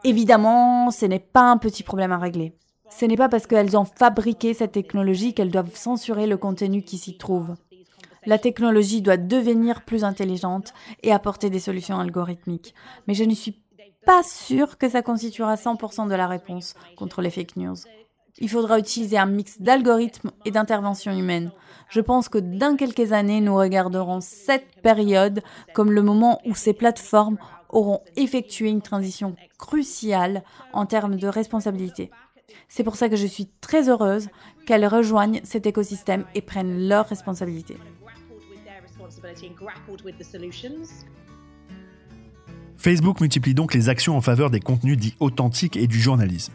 Évidemment, 0.05 0.91
ce 0.91 1.07
n'est 1.07 1.19
pas 1.19 1.51
un 1.51 1.57
petit 1.57 1.83
problème 1.83 2.13
à 2.13 2.19
régler. 2.19 2.55
Ce 2.91 3.05
n'est 3.05 3.17
pas 3.17 3.29
parce 3.29 3.47
qu'elles 3.47 3.77
ont 3.77 3.85
fabriqué 3.85 4.55
cette 4.55 4.73
technologie 4.73 5.35
qu'elles 5.35 5.51
doivent 5.51 5.75
censurer 5.75 6.27
le 6.27 6.37
contenu 6.37 6.83
qui 6.83 6.99
s'y 6.99 7.19
trouve. 7.19 7.55
La 8.25 8.39
technologie 8.39 9.03
doit 9.03 9.17
devenir 9.17 9.83
plus 9.83 10.05
intelligente 10.05 10.73
et 11.03 11.13
apporter 11.13 11.51
des 11.51 11.61
solutions 11.61 11.99
algorithmiques. 11.99 12.75
Mais 13.07 13.15
je 13.15 13.25
ne 13.25 13.35
suis 13.35 13.61
pas 14.07 14.23
sûre 14.23 14.79
que 14.79 14.89
ça 14.89 15.03
constituera 15.03 15.57
100% 15.57 16.09
de 16.09 16.15
la 16.15 16.27
réponse 16.27 16.75
contre 16.97 17.21
les 17.21 17.31
fake 17.31 17.57
news. 17.57 17.77
Il 18.41 18.49
faudra 18.49 18.79
utiliser 18.79 19.19
un 19.19 19.27
mix 19.27 19.61
d'algorithmes 19.61 20.31
et 20.45 20.51
d'interventions 20.51 21.13
humaines. 21.13 21.51
Je 21.89 22.01
pense 22.01 22.29
que 22.29 22.39
dans 22.39 22.77
quelques 22.77 23.13
années, 23.13 23.41
nous 23.41 23.57
regarderons 23.57 24.21
cette 24.21 24.81
période 24.83 25.43
comme 25.75 25.91
le 25.91 26.03
moment 26.03 26.41
où 26.47 26.55
ces 26.55 26.73
plateformes 26.73 27.39
auront 27.68 28.00
effectué 28.16 28.68
une 28.68 28.83
transition 28.83 29.37
cruciale 29.59 30.42
en 30.72 30.87
termes 30.87 31.16
de 31.16 31.28
responsabilité. 31.28 32.11
C'est 32.68 32.85
pour 32.85 32.96
ça 32.96 33.09
que 33.09 33.16
je 33.16 33.26
suis 33.26 33.48
très 33.61 33.88
heureuse 33.88 34.28
qu'elles 34.66 34.87
rejoignent 34.87 35.40
cet 35.44 35.66
écosystème 35.66 36.24
et 36.35 36.42
prennent 36.42 36.88
leurs 36.88 37.07
responsabilités. 37.07 37.76
Facebook 42.76 43.20
multiplie 43.20 43.54
donc 43.54 43.74
les 43.74 43.88
actions 43.88 44.16
en 44.16 44.20
faveur 44.20 44.50
des 44.50 44.61
contenus 44.61 44.96
dits 44.96 45.16
authentiques 45.20 45.76
et 45.76 45.87
du 45.87 46.00
journalisme. 46.00 46.52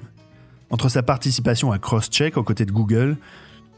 Entre 0.70 0.90
sa 0.90 1.04
participation 1.04 1.72
à 1.72 1.80
Crosscheck 1.80 2.38
aux 2.38 2.44
côtés 2.44 2.66
de 2.66 2.72
Google, 2.72 3.18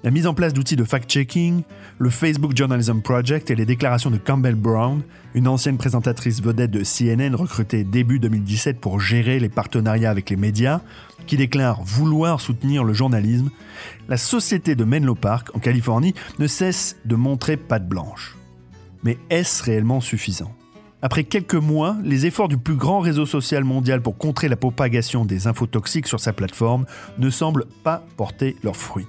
la 0.06 0.12
mise 0.12 0.28
en 0.28 0.36
place 0.36 0.54
d'outils 0.54 0.76
de 0.76 0.84
fact-checking, 0.84 1.64
le 1.98 2.10
Facebook 2.12 2.56
Journalism 2.56 3.02
Project 3.02 3.50
et 3.50 3.56
les 3.56 3.66
déclarations 3.66 4.12
de 4.12 4.18
Campbell 4.18 4.54
Brown, 4.54 5.02
une 5.34 5.48
ancienne 5.48 5.80
présentatrice 5.80 6.44
vedette 6.44 6.70
de 6.70 6.84
CNN 6.84 7.34
recrutée 7.34 7.84
début 7.84 8.20
2017 8.20 8.80
pour 8.80 9.00
gérer 9.00 9.40
les 9.40 9.50
partenariats 9.50 10.12
avec 10.12 10.30
les 10.30 10.36
médias, 10.36 10.82
qui 11.26 11.38
déclare 11.38 11.82
vouloir 11.82 12.40
soutenir 12.40 12.84
le 12.84 12.94
journalisme, 12.94 13.50
la 14.08 14.18
société 14.18 14.76
de 14.76 14.84
Menlo 14.84 15.16
Park, 15.16 15.50
en 15.56 15.60
Californie, 15.60 16.14
ne 16.38 16.46
cesse 16.46 16.98
de 17.06 17.16
montrer 17.16 17.58
patte 17.58 17.90
blanche. 17.90 18.38
Mais 19.04 19.18
est-ce 19.32 19.64
réellement 19.64 20.02
suffisant? 20.02 20.54
Après 21.02 21.24
quelques 21.24 21.56
mois, 21.56 21.98
les 22.04 22.28
efforts 22.28 22.48
du 22.48 22.60
plus 22.60 22.76
grand 22.76 23.00
réseau 23.00 23.26
social 23.26 23.64
mondial 23.64 24.04
pour 24.04 24.20
contrer 24.20 24.50
la 24.50 24.56
propagation 24.56 25.26
des 25.26 25.48
infos 25.48 25.66
toxiques 25.66 26.08
sur 26.08 26.20
sa 26.20 26.32
plateforme 26.32 26.86
ne 27.18 27.32
semblent 27.32 27.66
pas 27.84 28.06
porter 28.18 28.56
leurs 28.64 28.76
fruits 28.76 29.08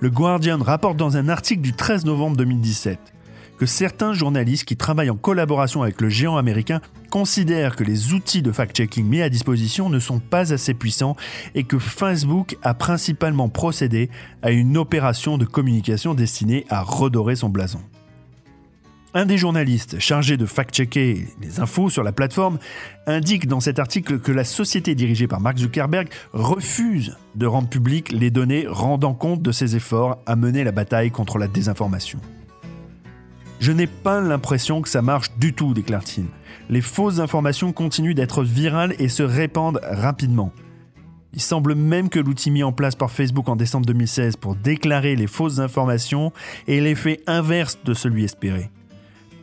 le 0.00 0.10
Guardian 0.10 0.58
rapporte 0.58 0.96
dans 0.96 1.16
un 1.16 1.28
article 1.28 1.62
du 1.62 1.72
13 1.72 2.04
novembre 2.04 2.36
2017 2.36 2.98
que 3.58 3.64
certains 3.64 4.12
journalistes 4.12 4.66
qui 4.66 4.76
travaillent 4.76 5.08
en 5.08 5.16
collaboration 5.16 5.82
avec 5.82 6.02
le 6.02 6.10
géant 6.10 6.36
américain 6.36 6.82
considèrent 7.10 7.74
que 7.74 7.84
les 7.84 8.12
outils 8.12 8.42
de 8.42 8.52
fact-checking 8.52 9.06
mis 9.06 9.22
à 9.22 9.30
disposition 9.30 9.88
ne 9.88 9.98
sont 9.98 10.18
pas 10.18 10.52
assez 10.52 10.74
puissants 10.74 11.16
et 11.54 11.64
que 11.64 11.78
Facebook 11.78 12.58
a 12.62 12.74
principalement 12.74 13.48
procédé 13.48 14.10
à 14.42 14.50
une 14.50 14.76
opération 14.76 15.38
de 15.38 15.46
communication 15.46 16.12
destinée 16.12 16.66
à 16.68 16.82
redorer 16.82 17.36
son 17.36 17.48
blason. 17.48 17.80
Un 19.16 19.24
des 19.24 19.38
journalistes 19.38 19.98
chargés 19.98 20.36
de 20.36 20.44
fact-checker 20.44 21.26
les 21.40 21.60
infos 21.60 21.88
sur 21.88 22.02
la 22.02 22.12
plateforme 22.12 22.58
indique 23.06 23.48
dans 23.48 23.60
cet 23.60 23.78
article 23.78 24.18
que 24.18 24.30
la 24.30 24.44
société 24.44 24.94
dirigée 24.94 25.26
par 25.26 25.40
Mark 25.40 25.56
Zuckerberg 25.56 26.08
refuse 26.34 27.16
de 27.34 27.46
rendre 27.46 27.66
publiques 27.66 28.12
les 28.12 28.30
données 28.30 28.66
rendant 28.68 29.14
compte 29.14 29.40
de 29.40 29.52
ses 29.52 29.74
efforts 29.74 30.18
à 30.26 30.36
mener 30.36 30.64
la 30.64 30.70
bataille 30.70 31.10
contre 31.10 31.38
la 31.38 31.48
désinformation. 31.48 32.20
Je 33.58 33.72
n'ai 33.72 33.86
pas 33.86 34.20
l'impression 34.20 34.82
que 34.82 34.88
ça 34.90 35.00
marche 35.00 35.30
du 35.38 35.54
tout, 35.54 35.72
déclare-t-il. 35.72 36.26
Les 36.68 36.82
fausses 36.82 37.18
informations 37.18 37.72
continuent 37.72 38.14
d'être 38.14 38.44
virales 38.44 38.94
et 38.98 39.08
se 39.08 39.22
répandent 39.22 39.80
rapidement. 39.82 40.52
Il 41.32 41.40
semble 41.40 41.74
même 41.74 42.10
que 42.10 42.20
l'outil 42.20 42.50
mis 42.50 42.62
en 42.62 42.72
place 42.72 42.96
par 42.96 43.10
Facebook 43.10 43.48
en 43.48 43.56
décembre 43.56 43.86
2016 43.86 44.36
pour 44.36 44.56
déclarer 44.56 45.16
les 45.16 45.26
fausses 45.26 45.58
informations 45.58 46.34
ait 46.68 46.80
l'effet 46.80 47.22
inverse 47.26 47.78
de 47.82 47.94
celui 47.94 48.22
espéré. 48.22 48.70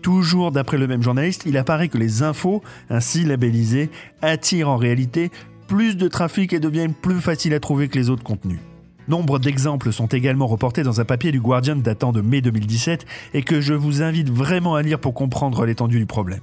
Toujours 0.04 0.52
d'après 0.52 0.78
le 0.78 0.86
même 0.86 1.02
journaliste, 1.02 1.44
il 1.46 1.58
apparaît 1.58 1.88
que 1.88 1.98
les 1.98 2.24
infos, 2.24 2.62
ainsi 2.90 3.24
labellisées, 3.24 3.90
attirent 4.22 4.70
en 4.70 4.76
réalité 4.76 5.32
plus 5.68 5.96
de 5.96 6.10
trafic 6.10 6.52
et 6.52 6.60
deviennent 6.60 6.94
plus 6.94 7.22
faciles 7.22 7.54
à 7.54 7.62
trouver 7.62 7.88
que 7.88 7.98
les 7.98 8.10
autres 8.10 8.22
contenus. 8.22 8.60
Nombre 9.08 9.40
d'exemples 9.40 9.94
sont 9.94 10.08
également 10.08 10.46
reportés 10.46 10.84
dans 10.84 11.00
un 11.00 11.06
papier 11.06 11.32
du 11.32 11.40
Guardian 11.40 11.78
datant 11.78 12.12
de 12.12 12.20
mai 12.20 12.42
2017 12.42 13.06
et 13.34 13.44
que 13.44 13.62
je 13.62 13.74
vous 13.74 14.02
invite 14.02 14.30
vraiment 14.30 14.76
à 14.76 14.82
lire 14.82 15.00
pour 15.00 15.14
comprendre 15.14 15.66
l'étendue 15.66 16.00
du 16.00 16.06
problème. 16.06 16.42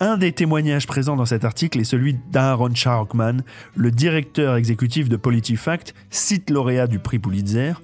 Un 0.00 0.16
des 0.16 0.32
témoignages 0.32 0.86
présents 0.86 1.16
dans 1.16 1.26
cet 1.26 1.44
article 1.44 1.80
est 1.80 1.84
celui 1.84 2.16
d'Aaron 2.30 2.74
Sharkman, 2.74 3.42
le 3.76 3.90
directeur 3.90 4.56
exécutif 4.56 5.10
de 5.10 5.16
PolitiFact, 5.16 5.94
site 6.08 6.48
lauréat 6.48 6.86
du 6.86 6.98
prix 6.98 7.18
Pulitzer, 7.18 7.74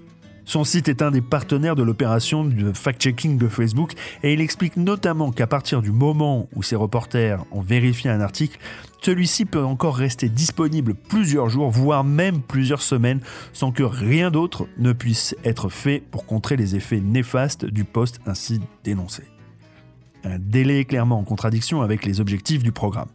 son 0.47 0.63
site 0.65 0.89
est 0.89 1.01
un 1.01 1.11
des 1.11 1.23
partenaires 1.23 1.75
de 1.75 1.83
l'opération 1.83 2.45
de 2.45 2.73
fact-checking 2.73 3.39
de 3.39 3.49
Facebook 3.49 3.93
et 4.23 4.35
il 4.35 4.41
explique 4.43 4.77
notamment 4.77 5.33
qu'à 5.33 5.47
partir 5.47 5.81
du 5.81 5.91
moment 5.91 6.49
où 6.55 6.63
ses 6.63 6.77
reporters 6.77 7.43
ont 7.51 7.63
vérifié 7.63 8.11
un 8.11 8.21
article, 8.21 8.59
celui-ci 9.01 9.47
peut 9.47 9.65
encore 9.65 9.97
rester 9.97 10.29
disponible 10.29 10.95
plusieurs 10.95 11.49
jours, 11.49 11.71
voire 11.71 12.05
même 12.05 12.43
plusieurs 12.43 12.83
semaines, 12.83 13.21
sans 13.53 13.73
que 13.73 13.83
rien 13.83 14.31
d'autre 14.31 14.67
ne 14.79 14.93
puisse 14.93 15.35
être 15.45 15.71
fait 15.71 16.03
pour 16.11 16.27
contrer 16.27 16.57
les 16.57 16.77
effets 16.77 17.01
néfastes 17.01 17.65
du 17.65 17.85
poste 17.85 18.21
ainsi 18.27 18.61
dénoncé. 18.83 19.25
Un 20.25 20.39
délai 20.39 20.85
clairement 20.85 21.19
en 21.19 21.25
contradiction 21.25 21.83
avec 21.83 22.05
les 22.05 22.21
objectifs 22.21 22.63
du 22.63 22.73
programme. 22.73 23.09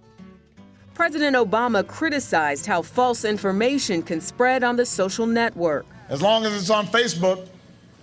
President 0.95 1.35
Obama 1.35 1.83
criticized 1.83 2.67
how 2.67 2.83
false 2.83 3.23
information 3.23 4.01
can 4.01 4.19
spread 4.19 4.63
on 4.63 4.75
the 4.75 4.85
social 4.85 5.27
network. 5.27 5.85
As 6.09 6.23
long 6.23 6.43
as 6.43 6.53
it's 6.53 6.71
on 6.71 6.87
Facebook 6.87 7.47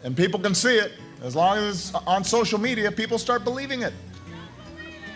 and 0.05 0.17
people 0.17 0.39
can 0.39 0.55
see 0.55 0.77
it, 0.77 0.93
as 1.23 1.35
long 1.35 1.59
as 1.59 1.91
it's 1.91 1.95
on 2.07 2.23
social 2.23 2.59
media, 2.59 2.93
people 2.93 3.19
start 3.19 3.43
believing 3.43 3.83
it. 3.83 3.93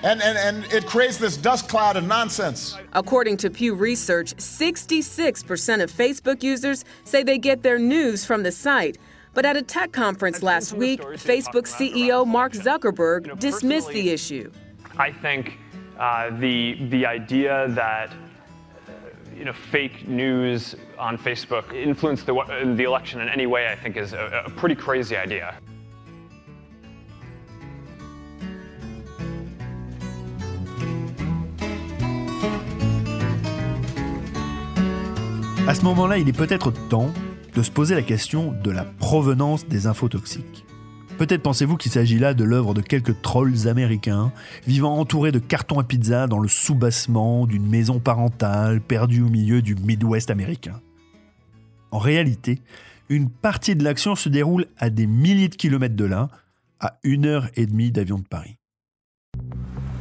And, 0.02 0.20
and, 0.22 0.36
and 0.38 0.72
it 0.72 0.86
creates 0.86 1.16
this 1.16 1.36
dust 1.36 1.68
cloud 1.68 1.96
of 1.96 2.04
nonsense. 2.04 2.76
According 2.94 3.36
to 3.38 3.50
Pew 3.50 3.74
Research, 3.74 4.34
66% 4.36 5.82
of 5.82 5.92
Facebook 5.92 6.42
users 6.42 6.84
say 7.04 7.22
they 7.22 7.38
get 7.38 7.62
their 7.62 7.78
news 7.78 8.24
from 8.24 8.42
the 8.42 8.50
site. 8.50 8.98
But 9.34 9.44
at 9.44 9.56
a 9.56 9.62
tech 9.62 9.92
conference 9.92 10.42
last 10.42 10.72
week, 10.72 11.00
Facebook 11.00 11.68
CEO 11.68 12.26
Mark 12.26 12.54
Zuckerberg 12.54 13.38
dismissed 13.38 13.90
the 13.90 14.10
issue. 14.10 14.50
I 14.98 15.12
think 15.12 15.58
uh, 15.98 16.30
the, 16.40 16.76
the 16.88 17.06
idea 17.06 17.68
that 17.68 18.10
you 19.36 19.44
know, 19.44 19.52
fake 19.52 20.08
news 20.08 20.74
on 21.00 21.16
Facebook 21.16 21.72
influence 21.72 22.22
the, 22.24 22.34
the 22.76 22.84
election 22.84 23.20
in 23.20 23.28
any 23.28 23.46
way, 23.46 23.66
I 23.66 23.76
think, 23.76 23.96
is 23.96 24.12
a, 24.12 24.44
a 24.46 24.50
pretty 24.50 24.76
crazy 24.76 25.16
idea. 25.16 25.54
À 35.66 35.74
ce 35.74 35.84
moment-là, 35.84 36.18
il 36.18 36.28
est 36.28 36.36
peut-être 36.36 36.72
temps 36.88 37.10
de 37.54 37.62
se 37.62 37.70
poser 37.70 37.94
la 37.94 38.02
question 38.02 38.52
de 38.52 38.70
la 38.70 38.84
provenance 38.84 39.68
des 39.68 39.86
infos 39.86 40.08
toxiques. 40.08 40.64
Peut-être 41.16 41.42
pensez-vous 41.42 41.76
qu'il 41.76 41.92
s'agit 41.92 42.18
là 42.18 42.34
de 42.34 42.44
l'œuvre 42.44 42.74
de 42.74 42.80
quelques 42.80 43.22
trolls 43.22 43.68
américains, 43.68 44.32
vivant 44.66 44.96
entourés 44.98 45.32
de 45.32 45.38
cartons 45.38 45.78
à 45.78 45.84
pizza 45.84 46.26
dans 46.26 46.40
le 46.40 46.48
sous-bassement 46.48 47.46
d'une 47.46 47.68
maison 47.68 48.00
parentale 48.00 48.80
perdue 48.80 49.22
au 49.22 49.28
milieu 49.28 49.62
du 49.62 49.74
Midwest 49.74 50.30
américain. 50.30 50.80
En 51.92 51.98
réalité, 51.98 52.60
une 53.08 53.28
partie 53.28 53.74
de 53.74 53.82
l'action 53.82 54.14
se 54.14 54.28
déroule 54.28 54.66
à 54.78 54.90
des 54.90 55.06
milliers 55.06 55.48
de 55.48 55.56
kilomètres 55.56 55.96
de 55.96 56.04
là, 56.04 56.28
à 56.78 56.98
une 57.02 57.26
heure 57.26 57.48
et 57.56 57.66
demie 57.66 57.90
d'avion 57.90 58.18
de 58.18 58.26
Paris. 58.26 58.56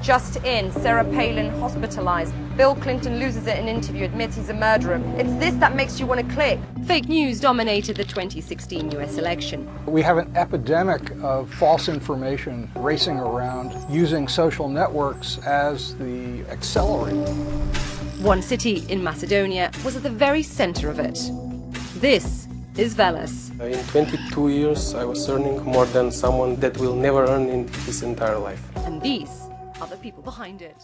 Just 0.01 0.37
in, 0.45 0.71
Sarah 0.71 1.03
Palin 1.03 1.51
hospitalized. 1.61 2.33
Bill 2.55 2.73
Clinton 2.73 3.19
loses 3.19 3.47
it 3.47 3.57
in 3.57 3.67
an 3.67 3.75
interview, 3.75 4.05
admits 4.05 4.37
he's 4.37 4.49
a 4.49 4.53
murderer. 4.53 5.01
It's 5.17 5.33
this 5.39 5.53
that 5.55 5.75
makes 5.75 5.99
you 5.99 6.07
want 6.07 6.21
to 6.21 6.35
click. 6.35 6.57
Fake 6.85 7.09
news 7.09 7.41
dominated 7.41 7.97
the 7.97 8.05
2016 8.05 8.91
US 8.91 9.17
election. 9.17 9.67
We 9.85 10.01
have 10.03 10.17
an 10.17 10.31
epidemic 10.37 11.11
of 11.21 11.53
false 11.53 11.89
information 11.89 12.69
racing 12.77 13.17
around 13.17 13.73
using 13.89 14.29
social 14.29 14.69
networks 14.69 15.37
as 15.45 15.95
the 15.95 16.45
accelerator. 16.49 17.33
One 18.21 18.41
city 18.41 18.85
in 18.87 19.03
Macedonia 19.03 19.69
was 19.83 19.97
at 19.97 20.03
the 20.03 20.09
very 20.09 20.43
center 20.43 20.89
of 20.89 20.99
it. 20.99 21.19
This 22.01 22.47
is. 22.77 22.97
In 23.59 23.77
22 23.91 24.49
years, 24.49 24.95
I 24.95 25.03
was 25.03 25.27
earning 25.27 25.61
more 25.65 25.85
than 25.85 26.11
someone 26.11 26.55
that 26.61 26.77
will 26.77 26.95
never 26.95 27.25
earn 27.27 27.49
in 27.49 27.67
his 27.85 28.03
entire 28.03 28.39
life. 28.39 28.61
And 28.87 29.01
these 29.01 29.29
are 29.81 29.87
the 29.89 29.97
people 29.97 30.23
behind 30.23 30.61
it. 30.61 30.77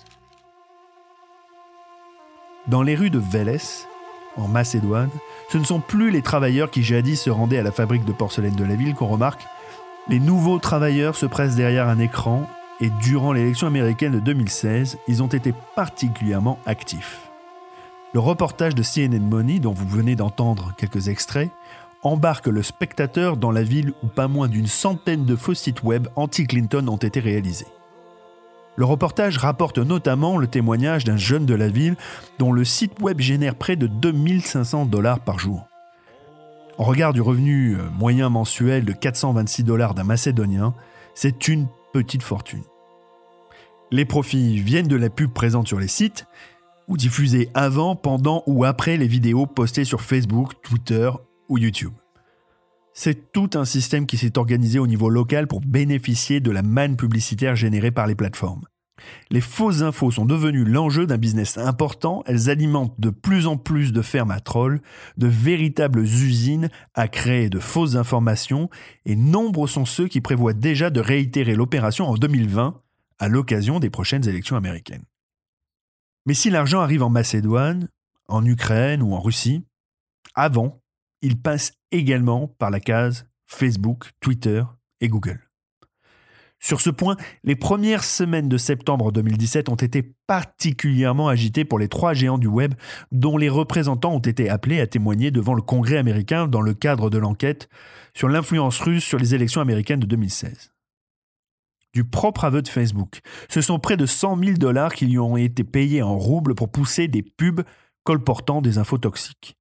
Dans 2.68 2.82
les 2.82 2.96
rues 2.96 3.12
de 3.12 3.20
Vélès, 3.20 3.88
en 4.36 4.50
Macédoine, 4.50 5.10
ce 5.50 5.58
ne 5.58 5.64
sont 5.64 5.80
plus 5.80 6.12
les 6.12 6.22
travailleurs 6.22 6.70
qui 6.70 6.84
jadis 6.84 7.22
se 7.22 7.30
rendaient 7.30 7.60
à 7.60 7.64
la 7.64 7.72
fabrique 7.72 8.04
de 8.04 8.12
porcelaine 8.12 8.56
de 8.56 8.66
la 8.66 8.76
ville 8.76 8.94
qu'on 8.94 9.08
remarque. 9.08 9.48
Les 10.10 10.20
nouveaux 10.20 10.60
travailleurs 10.60 11.16
se 11.16 11.26
pressent 11.26 11.56
derrière 11.56 11.88
un 11.88 12.00
écran 12.00 12.46
et 12.82 12.90
durant 13.02 13.32
l'élection 13.32 13.68
américaine 13.68 14.12
de 14.12 14.20
2016, 14.20 14.98
ils 15.08 15.24
ont 15.24 15.28
été 15.28 15.54
particulièrement 15.76 16.60
actifs. 16.66 17.30
Le 18.16 18.22
reportage 18.22 18.76
de 18.76 18.82
CNN 18.82 19.20
Money, 19.20 19.60
dont 19.60 19.74
vous 19.74 19.90
venez 19.90 20.16
d'entendre 20.16 20.74
quelques 20.78 21.10
extraits, 21.10 21.52
embarque 22.02 22.48
le 22.48 22.64
spectateur 22.64 23.36
dans 23.36 23.52
la 23.52 23.62
ville 23.62 23.92
où 24.04 24.08
pas 24.08 24.30
moins 24.30 24.48
d'une 24.48 24.68
centaine 24.68 25.26
de 25.26 25.36
faux 25.36 25.54
sites 25.54 25.84
web 25.84 26.08
anti-Clinton 26.16 26.88
ont 26.88 26.96
été 26.96 27.20
réalisés. 27.20 27.68
Le 28.78 28.86
reportage 28.86 29.38
rapporte 29.38 29.80
notamment 29.80 30.38
le 30.38 30.48
témoignage 30.48 31.04
d'un 31.04 31.18
jeune 31.18 31.46
de 31.46 31.56
la 31.56 31.68
ville 31.68 31.98
dont 32.40 32.54
le 32.54 32.64
site 32.64 33.02
web 33.02 33.20
génère 33.20 33.56
près 33.56 33.76
de 33.76 33.86
2500 33.86 34.86
dollars 34.86 35.20
par 35.20 35.38
jour. 35.38 35.68
En 36.78 36.86
regard 36.86 37.12
du 37.12 37.20
revenu 37.20 37.76
euh, 37.76 37.90
moyen 38.00 38.30
mensuel 38.30 38.86
de 38.86 38.94
426 38.94 39.66
dollars 39.66 39.94
d'un 39.94 40.06
Macédonien, 40.06 40.74
c'est 41.16 41.50
une 41.50 41.68
petite 41.92 42.24
fortune. 42.24 42.64
Les 43.92 44.06
profits 44.06 44.58
viennent 44.62 44.88
de 44.88 44.96
la 44.96 45.10
pub 45.10 45.32
présente 45.32 45.68
sur 45.68 45.80
les 45.80 45.90
sites, 45.90 46.28
ou 46.88 46.98
diffusée 46.98 47.50
avant, 47.54 47.96
pendant 47.96 48.44
ou 48.48 48.64
après 48.64 48.98
les 48.98 49.08
vidéos 49.08 49.46
postées 49.46 49.86
sur 49.86 50.02
Facebook, 50.02 50.54
Twitter 50.62 51.10
ou 51.50 51.58
YouTube. 51.58 51.94
C'est 52.94 53.32
tout 53.34 53.50
un 53.56 53.66
système 53.66 54.06
qui 54.06 54.18
s'est 54.18 54.38
organisé 54.38 54.80
au 54.80 54.88
niveau 54.88 55.10
local 55.10 55.48
pour 55.48 55.60
bénéficier 55.62 56.40
de 56.40 56.52
la 56.52 56.62
manne 56.62 56.96
publicitaire 56.96 57.56
générée 57.56 57.92
par 57.92 58.08
les 58.08 58.16
plateformes. 58.16 58.64
Les 59.30 59.42
fausses 59.42 59.82
infos 59.82 60.12
sont 60.12 60.26
devenues 60.26 60.64
l'enjeu 60.64 61.06
d'un 61.06 61.18
business 61.18 61.58
important, 61.58 62.24
elles 62.26 62.50
alimentent 62.50 63.00
de 63.00 63.10
plus 63.10 63.48
en 63.48 63.58
plus 63.58 63.92
de 63.92 64.02
fermes 64.02 64.32
à 64.32 64.40
trolls, 64.40 64.82
de 65.18 65.28
véritables 65.28 66.02
usines 66.02 66.70
à 66.94 67.08
créer 67.08 67.50
de 67.50 67.60
fausses 67.60 67.96
informations, 67.96 68.70
et 69.06 69.16
nombreux 69.16 69.68
sont 69.68 69.86
ceux 69.86 70.08
qui 70.08 70.22
prévoient 70.22 70.54
déjà 70.54 70.90
de 70.90 71.02
réitérer 71.02 71.56
l'opération 71.56 72.08
en 72.08 72.16
2020 72.16 72.82
à 73.20 73.28
l'occasion 73.28 73.80
des 73.80 73.90
prochaines 73.90 74.28
élections 74.28 74.56
américaines. 74.56 75.04
Mais 76.26 76.34
si 76.34 76.50
l'argent 76.50 76.82
arrive 76.82 77.04
en 77.04 77.10
Macédoine, 77.10 77.90
en 78.28 78.46
Ukraine 78.46 79.02
ou 79.02 79.14
en 79.14 79.20
Russie, 79.20 79.64
avant, 80.34 80.82
il 81.22 81.40
passe 81.40 81.74
également 81.92 82.48
par 82.48 82.72
la 82.72 82.80
case 82.80 83.28
Facebook, 83.46 84.12
Twitter 84.20 84.64
et 85.02 85.08
Google. 85.08 85.42
Sur 86.60 86.82
ce 86.82 86.90
point, 86.90 87.16
les 87.44 87.56
premières 87.56 88.04
semaines 88.04 88.50
de 88.50 88.58
septembre 88.58 89.12
2017 89.12 89.70
ont 89.70 89.76
été 89.76 90.16
particulièrement 90.26 91.28
agitées 91.28 91.66
pour 91.66 91.78
les 91.78 91.90
trois 91.90 92.14
géants 92.14 92.40
du 92.40 92.48
web 92.48 92.74
dont 93.12 93.38
les 93.38 93.50
représentants 93.50 94.14
ont 94.14 94.20
été 94.20 94.50
appelés 94.50 94.82
à 94.82 94.88
témoigner 94.88 95.30
devant 95.30 95.54
le 95.54 95.62
Congrès 95.62 95.98
américain 95.98 96.48
dans 96.48 96.62
le 96.62 96.74
cadre 96.74 97.12
de 97.12 97.20
l'enquête 97.20 97.70
sur 98.16 98.30
l'influence 98.30 98.80
russe 98.80 99.04
sur 99.04 99.20
les 99.20 99.36
élections 99.36 99.62
américaines 99.62 100.00
de 100.00 100.08
2016. 100.08 100.75
Du 101.96 102.04
propre 102.04 102.44
aveu 102.44 102.62
de 102.62 102.68
Facebook, 102.68 103.22
ce 103.48 103.62
sont 103.62 103.80
près 103.80 103.96
de 103.96 104.06
100 104.06 104.38
000 104.44 104.58
dollars 104.58 104.94
qui 104.94 105.06
lui 105.06 105.18
ont 105.18 105.38
été 105.38 105.64
payés 105.64 106.02
en 106.02 106.18
roubles 106.18 106.54
pour 106.54 106.70
pousser 106.70 107.08
des 107.08 107.24
pubs 107.24 107.64
colportant 108.04 108.62
des 108.62 108.78
infos 108.78 108.98
toxiques. 108.98 109.56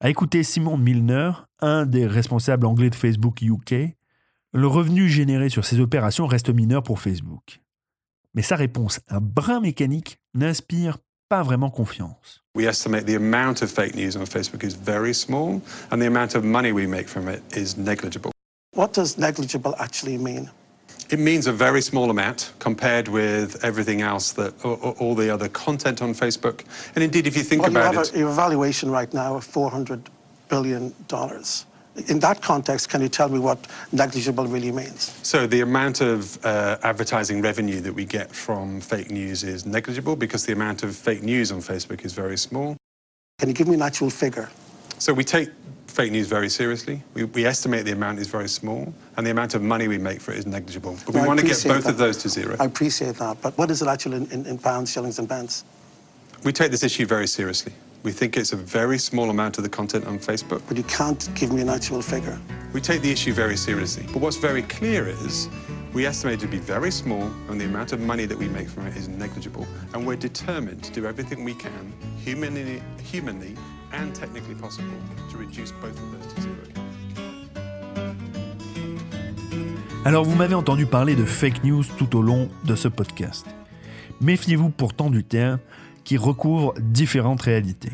À 0.00 0.10
écouter 0.10 0.42
Simon 0.42 0.76
Milner, 0.76 1.32
un 1.60 1.86
des 1.86 2.06
responsables 2.06 2.66
anglais 2.66 2.90
de 2.90 2.94
Facebook 2.94 3.40
UK, 3.40 3.96
le 4.52 4.66
revenu 4.66 5.08
généré 5.08 5.48
sur 5.48 5.64
ces 5.64 5.80
opérations 5.80 6.26
reste 6.26 6.50
mineur 6.50 6.82
pour 6.82 7.00
Facebook. 7.00 7.62
Mais 8.34 8.42
sa 8.42 8.56
réponse, 8.56 9.00
un 9.08 9.20
brin 9.20 9.60
mécanique, 9.60 10.20
n'inspire 10.34 10.98
pas 11.30 11.42
vraiment 11.42 11.70
confiance. 11.70 12.44
We 12.54 12.66
estimate 12.66 13.06
the 13.06 13.16
amount 13.16 13.62
of 13.62 13.70
fake 13.70 13.94
news 13.94 14.14
on 14.18 14.26
Facebook 14.26 14.62
is 14.62 14.76
very 14.76 15.14
small 15.14 15.62
and 15.90 16.00
the 16.00 16.06
amount 16.06 16.36
of 16.36 16.44
money 16.44 16.70
we 16.70 16.86
make 16.86 17.08
from 17.08 17.30
it 17.30 17.40
is 17.56 17.78
negligible. 17.78 18.30
What 18.76 18.92
does 18.92 19.16
negligible 19.16 19.74
actually 19.78 20.18
mean? 20.18 20.50
It 21.10 21.18
means 21.18 21.46
a 21.46 21.52
very 21.52 21.82
small 21.82 22.10
amount 22.10 22.52
compared 22.58 23.08
with 23.08 23.62
everything 23.64 24.00
else 24.00 24.32
that 24.32 24.52
all 24.64 25.14
the 25.14 25.30
other 25.30 25.48
content 25.48 26.00
on 26.02 26.14
Facebook. 26.14 26.64
And 26.94 27.04
indeed, 27.04 27.26
if 27.26 27.36
you 27.36 27.42
think 27.42 27.62
well, 27.62 27.70
about 27.70 27.92
you 27.92 27.98
have 27.98 28.06
it, 28.06 28.14
a, 28.14 28.18
your 28.18 28.32
valuation 28.32 28.90
right 28.90 29.12
now 29.12 29.36
of 29.36 29.44
400 29.44 30.08
billion 30.48 30.94
dollars. 31.08 31.66
In 32.08 32.18
that 32.20 32.42
context, 32.42 32.88
can 32.88 33.00
you 33.00 33.08
tell 33.08 33.28
me 33.28 33.38
what 33.38 33.58
negligible 33.92 34.46
really 34.46 34.72
means? 34.72 35.16
So 35.22 35.46
the 35.46 35.60
amount 35.60 36.00
of 36.00 36.44
uh, 36.44 36.78
advertising 36.82 37.40
revenue 37.40 37.80
that 37.80 37.92
we 37.92 38.04
get 38.04 38.32
from 38.32 38.80
fake 38.80 39.10
news 39.10 39.44
is 39.44 39.64
negligible 39.64 40.16
because 40.16 40.44
the 40.44 40.52
amount 40.52 40.82
of 40.82 40.96
fake 40.96 41.22
news 41.22 41.52
on 41.52 41.60
Facebook 41.60 42.04
is 42.04 42.12
very 42.12 42.36
small. 42.36 42.76
Can 43.38 43.48
you 43.48 43.54
give 43.54 43.68
me 43.68 43.74
an 43.74 43.82
actual 43.82 44.10
figure? 44.10 44.50
So 44.98 45.12
we 45.12 45.22
take 45.22 45.50
fake 45.94 46.10
news 46.10 46.26
very 46.26 46.48
seriously. 46.48 47.00
We, 47.14 47.24
we 47.24 47.46
estimate 47.46 47.84
the 47.84 47.92
amount 47.92 48.18
is 48.18 48.26
very 48.26 48.48
small, 48.48 48.92
and 49.16 49.24
the 49.24 49.30
amount 49.30 49.54
of 49.54 49.62
money 49.62 49.86
we 49.86 49.96
make 49.96 50.20
for 50.20 50.32
it 50.32 50.38
is 50.38 50.46
negligible. 50.46 50.98
But 51.06 51.14
we 51.14 51.20
I 51.20 51.26
want 51.26 51.38
to 51.38 51.46
get 51.46 51.62
both 51.64 51.84
that. 51.84 51.90
of 51.90 51.98
those 51.98 52.16
to 52.18 52.28
zero. 52.28 52.56
I 52.58 52.64
appreciate 52.64 53.14
that, 53.16 53.40
but 53.40 53.56
what 53.56 53.70
is 53.70 53.80
it 53.80 53.86
actually 53.86 54.16
in, 54.16 54.30
in, 54.32 54.46
in 54.46 54.58
pounds, 54.58 54.90
shillings, 54.90 55.20
and 55.20 55.28
pence? 55.28 55.64
We 56.42 56.52
take 56.52 56.72
this 56.72 56.82
issue 56.82 57.06
very 57.06 57.28
seriously. 57.28 57.72
We 58.02 58.10
think 58.10 58.36
it's 58.36 58.52
a 58.52 58.56
very 58.56 58.98
small 58.98 59.30
amount 59.30 59.56
of 59.56 59.64
the 59.64 59.70
content 59.70 60.04
on 60.06 60.18
Facebook. 60.18 60.62
But 60.66 60.76
you 60.76 60.82
can't 60.82 61.30
give 61.34 61.52
me 61.52 61.62
an 61.62 61.68
actual 61.70 62.02
figure. 62.02 62.38
We 62.72 62.80
take 62.80 63.00
the 63.00 63.10
issue 63.10 63.32
very 63.32 63.56
seriously. 63.56 64.04
But 64.12 64.20
what's 64.20 64.36
very 64.36 64.62
clear 64.62 65.06
is 65.06 65.48
we 65.94 66.06
estimate 66.06 66.34
it 66.34 66.40
to 66.40 66.48
be 66.48 66.58
very 66.58 66.90
small, 66.90 67.30
and 67.48 67.60
the 67.60 67.64
amount 67.64 67.92
of 67.92 68.00
money 68.00 68.26
that 68.26 68.36
we 68.36 68.48
make 68.48 68.68
from 68.68 68.86
it 68.88 68.96
is 68.96 69.08
negligible. 69.08 69.64
And 69.94 70.04
we're 70.04 70.16
determined 70.16 70.82
to 70.82 70.92
do 70.92 71.06
everything 71.06 71.44
we 71.44 71.54
can, 71.54 71.92
humanly, 72.18 72.82
humanly 73.02 73.54
and 73.92 74.12
technically 74.12 74.56
possible, 74.56 74.98
to 75.30 75.38
reduce 75.38 75.70
both 75.80 75.96
of 75.96 76.12
those 76.12 76.34
to 76.34 76.40
zero. 76.42 76.54
Alors 80.04 80.24
vous 80.24 80.34
m'avez 80.34 80.54
entendu 80.54 80.84
parler 80.84 81.14
de 81.14 81.24
fake 81.24 81.64
news 81.64 81.84
tout 81.96 82.14
au 82.16 82.22
long 82.22 82.48
de 82.64 82.74
ce 82.74 82.88
podcast. 82.88 83.46
Méfiez-vous 84.20 84.70
pourtant 84.70 85.08
du 85.08 85.24
terme 85.24 85.60
qui 86.02 86.18
recouvre 86.18 86.74
différentes 86.78 87.40
réalités. 87.40 87.92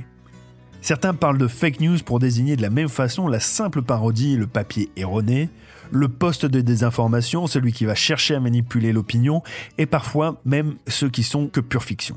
Certains 0.81 1.15
parlent 1.15 1.39
de 1.39 1.47
fake 1.47 1.81
news 1.81 1.99
pour 2.05 2.19
désigner 2.19 2.57
de 2.57 2.63
la 2.63 2.71
même 2.71 2.89
façon 2.89 3.29
la 3.29 3.39
simple 3.39 3.83
parodie 3.83 4.33
et 4.33 4.37
le 4.37 4.47
papier 4.47 4.91
erroné, 4.97 5.51
le 5.91 6.09
poste 6.09 6.47
de 6.47 6.61
désinformation, 6.61 7.47
celui 7.47 7.73
qui 7.73 7.85
va 7.85 7.95
chercher 7.95 8.35
à 8.35 8.41
manipuler 8.41 8.93
l'opinion, 8.93 9.43
et 9.79 9.87
parfois 9.87 10.41
même 10.45 10.77
ceux 10.87 11.09
qui 11.09 11.23
sont 11.23 11.49
que 11.49 11.61
pure 11.61 11.85
fiction. 11.85 12.17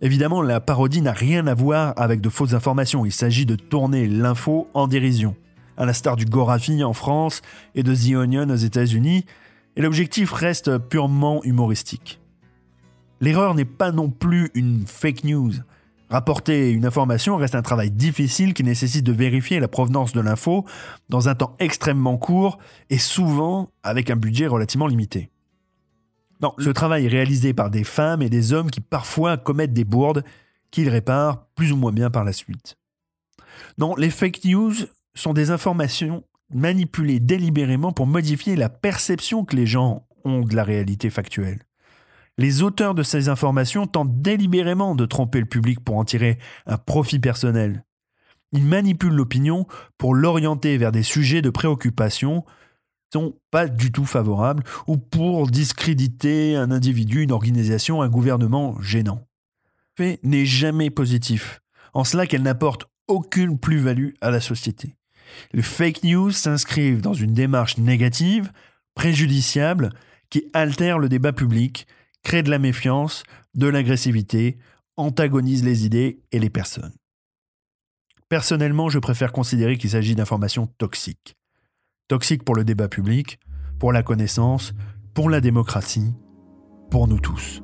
Évidemment, 0.00 0.42
la 0.42 0.60
parodie 0.60 1.00
n'a 1.00 1.12
rien 1.12 1.46
à 1.46 1.54
voir 1.54 1.94
avec 1.96 2.20
de 2.20 2.28
fausses 2.28 2.54
informations, 2.54 3.06
il 3.06 3.12
s'agit 3.12 3.46
de 3.46 3.56
tourner 3.56 4.06
l'info 4.06 4.68
en 4.74 4.86
dérision, 4.86 5.34
à 5.76 5.86
l'instar 5.86 6.16
du 6.16 6.24
Gorafi 6.24 6.84
en 6.84 6.92
France 6.92 7.42
et 7.74 7.82
de 7.82 7.94
The 7.94 8.16
Onion 8.16 8.50
aux 8.50 8.56
États-Unis, 8.56 9.24
et 9.76 9.82
l'objectif 9.82 10.32
reste 10.32 10.78
purement 10.78 11.42
humoristique. 11.44 12.20
L'erreur 13.20 13.54
n'est 13.54 13.64
pas 13.64 13.92
non 13.92 14.10
plus 14.10 14.50
une 14.54 14.86
fake 14.86 15.24
news. 15.24 15.52
Rapporter 16.10 16.70
une 16.70 16.84
information 16.84 17.36
reste 17.36 17.54
un 17.54 17.62
travail 17.62 17.90
difficile 17.90 18.54
qui 18.54 18.62
nécessite 18.62 19.04
de 19.04 19.12
vérifier 19.12 19.58
la 19.58 19.68
provenance 19.68 20.12
de 20.12 20.20
l'info 20.20 20.64
dans 21.08 21.28
un 21.28 21.34
temps 21.34 21.56
extrêmement 21.58 22.18
court 22.18 22.58
et 22.90 22.98
souvent 22.98 23.70
avec 23.82 24.10
un 24.10 24.16
budget 24.16 24.46
relativement 24.46 24.86
limité. 24.86 25.30
Non, 26.40 26.52
ce 26.58 26.70
travail 26.70 27.06
est 27.06 27.08
réalisé 27.08 27.54
par 27.54 27.70
des 27.70 27.84
femmes 27.84 28.22
et 28.22 28.28
des 28.28 28.52
hommes 28.52 28.70
qui 28.70 28.80
parfois 28.80 29.36
commettent 29.36 29.72
des 29.72 29.84
bourdes 29.84 30.24
qu'ils 30.70 30.88
réparent 30.88 31.46
plus 31.54 31.72
ou 31.72 31.76
moins 31.76 31.92
bien 31.92 32.10
par 32.10 32.24
la 32.24 32.32
suite. 32.32 32.76
Non, 33.78 33.94
les 33.96 34.10
fake 34.10 34.44
news 34.44 34.74
sont 35.14 35.32
des 35.32 35.50
informations 35.50 36.24
manipulées 36.52 37.20
délibérément 37.20 37.92
pour 37.92 38.06
modifier 38.06 38.56
la 38.56 38.68
perception 38.68 39.44
que 39.44 39.56
les 39.56 39.66
gens 39.66 40.06
ont 40.24 40.40
de 40.40 40.54
la 40.54 40.64
réalité 40.64 41.10
factuelle. 41.10 41.60
Les 42.36 42.62
auteurs 42.62 42.94
de 42.94 43.02
ces 43.02 43.28
informations 43.28 43.86
tentent 43.86 44.20
délibérément 44.20 44.94
de 44.94 45.06
tromper 45.06 45.40
le 45.40 45.46
public 45.46 45.80
pour 45.80 45.96
en 45.96 46.04
tirer 46.04 46.38
un 46.66 46.78
profit 46.78 47.20
personnel. 47.20 47.84
Ils 48.52 48.64
manipulent 48.64 49.14
l'opinion 49.14 49.66
pour 49.98 50.14
l'orienter 50.14 50.76
vers 50.76 50.92
des 50.92 51.02
sujets 51.02 51.42
de 51.42 51.50
préoccupation 51.50 52.42
qui 52.42 53.18
sont 53.18 53.38
pas 53.50 53.68
du 53.68 53.92
tout 53.92 54.04
favorables 54.04 54.64
ou 54.86 54.96
pour 54.96 55.48
discréditer 55.48 56.56
un 56.56 56.70
individu, 56.70 57.22
une 57.22 57.32
organisation, 57.32 58.02
un 58.02 58.08
gouvernement 58.08 58.80
gênant. 58.80 59.26
Le 59.98 60.04
fait 60.04 60.20
n'est 60.24 60.46
jamais 60.46 60.90
positif, 60.90 61.60
en 61.92 62.02
cela 62.02 62.26
qu'elle 62.26 62.42
n'apporte 62.42 62.88
aucune 63.06 63.58
plus-value 63.58 64.10
à 64.20 64.30
la 64.30 64.40
société. 64.40 64.96
Les 65.52 65.62
fake 65.62 66.02
news 66.02 66.30
s'inscrivent 66.30 67.00
dans 67.00 67.14
une 67.14 67.34
démarche 67.34 67.78
négative, 67.78 68.50
préjudiciable, 68.94 69.90
qui 70.30 70.48
altère 70.52 70.98
le 70.98 71.08
débat 71.08 71.32
public, 71.32 71.86
crée 72.24 72.42
de 72.42 72.50
la 72.50 72.58
méfiance, 72.58 73.22
de 73.54 73.68
l'agressivité, 73.68 74.58
antagonise 74.96 75.62
les 75.62 75.86
idées 75.86 76.20
et 76.32 76.40
les 76.40 76.50
personnes. 76.50 76.94
Personnellement, 78.28 78.88
je 78.88 78.98
préfère 78.98 79.32
considérer 79.32 79.76
qu'il 79.76 79.90
s'agit 79.90 80.16
d'informations 80.16 80.66
toxiques. 80.66 81.36
Toxiques 82.08 82.44
pour 82.44 82.56
le 82.56 82.64
débat 82.64 82.88
public, 82.88 83.38
pour 83.78 83.92
la 83.92 84.02
connaissance, 84.02 84.72
pour 85.14 85.30
la 85.30 85.40
démocratie, 85.40 86.14
pour 86.90 87.06
nous 87.06 87.20
tous. 87.20 87.62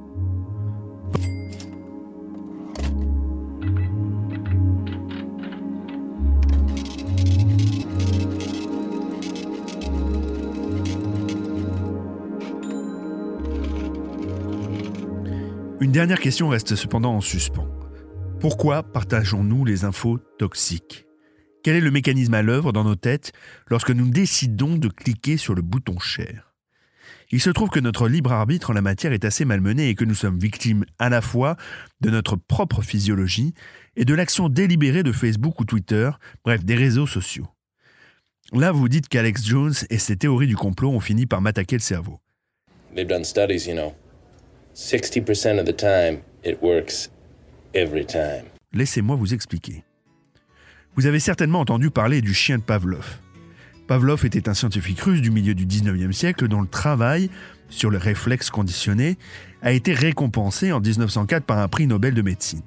Une 15.90 15.94
dernière 15.94 16.20
question 16.20 16.50
reste 16.50 16.76
cependant 16.76 17.16
en 17.16 17.20
suspens. 17.20 17.66
Pourquoi 18.38 18.84
partageons-nous 18.84 19.64
les 19.64 19.84
infos 19.84 20.20
toxiques? 20.38 21.04
Quel 21.64 21.74
est 21.74 21.80
le 21.80 21.90
mécanisme 21.90 22.34
à 22.34 22.42
l'œuvre 22.42 22.70
dans 22.70 22.84
nos 22.84 22.94
têtes 22.94 23.32
lorsque 23.66 23.90
nous 23.90 24.08
décidons 24.08 24.76
de 24.76 24.86
cliquer 24.86 25.36
sur 25.36 25.56
le 25.56 25.62
bouton 25.62 25.98
Share? 25.98 26.54
Il 27.32 27.40
se 27.40 27.50
trouve 27.50 27.70
que 27.70 27.80
notre 27.80 28.06
libre 28.06 28.30
arbitre 28.30 28.70
en 28.70 28.72
la 28.72 28.82
matière 28.82 29.12
est 29.12 29.24
assez 29.24 29.44
malmené 29.44 29.88
et 29.88 29.96
que 29.96 30.04
nous 30.04 30.14
sommes 30.14 30.38
victimes 30.38 30.84
à 31.00 31.08
la 31.08 31.20
fois 31.20 31.56
de 32.00 32.08
notre 32.08 32.36
propre 32.36 32.82
physiologie 32.82 33.52
et 33.96 34.04
de 34.04 34.14
l'action 34.14 34.48
délibérée 34.48 35.02
de 35.02 35.10
Facebook 35.10 35.58
ou 35.58 35.64
Twitter, 35.64 36.08
bref, 36.44 36.64
des 36.64 36.76
réseaux 36.76 37.08
sociaux. 37.08 37.48
Là, 38.52 38.70
vous 38.70 38.88
dites 38.88 39.08
qu'Alex 39.08 39.44
Jones 39.44 39.74
et 39.90 39.98
ses 39.98 40.16
théories 40.16 40.46
du 40.46 40.56
complot 40.56 40.90
ont 40.90 41.00
fini 41.00 41.26
par 41.26 41.40
m'attaquer 41.40 41.74
le 41.74 41.82
cerveau. 41.82 42.20
60% 44.80 45.58
of 45.58 45.66
the 45.66 45.76
time, 45.76 46.22
it 46.42 46.58
works 46.62 47.10
every 47.74 48.06
time. 48.06 48.44
Laissez-moi 48.72 49.14
vous 49.14 49.34
expliquer. 49.34 49.84
Vous 50.96 51.06
avez 51.06 51.20
certainement 51.20 51.60
entendu 51.60 51.90
parler 51.90 52.22
du 52.22 52.32
chien 52.32 52.56
de 52.56 52.62
Pavlov. 52.62 53.18
Pavlov 53.86 54.24
était 54.24 54.48
un 54.48 54.54
scientifique 54.54 55.00
russe 55.00 55.20
du 55.20 55.30
milieu 55.30 55.54
du 55.54 55.66
19e 55.66 56.12
siècle 56.12 56.48
dont 56.48 56.62
le 56.62 56.66
travail 56.66 57.28
sur 57.68 57.90
le 57.90 57.98
réflexe 57.98 58.48
conditionné 58.48 59.18
a 59.60 59.72
été 59.72 59.92
récompensé 59.92 60.72
en 60.72 60.80
1904 60.80 61.44
par 61.44 61.58
un 61.58 61.68
prix 61.68 61.86
Nobel 61.86 62.14
de 62.14 62.22
médecine. 62.22 62.62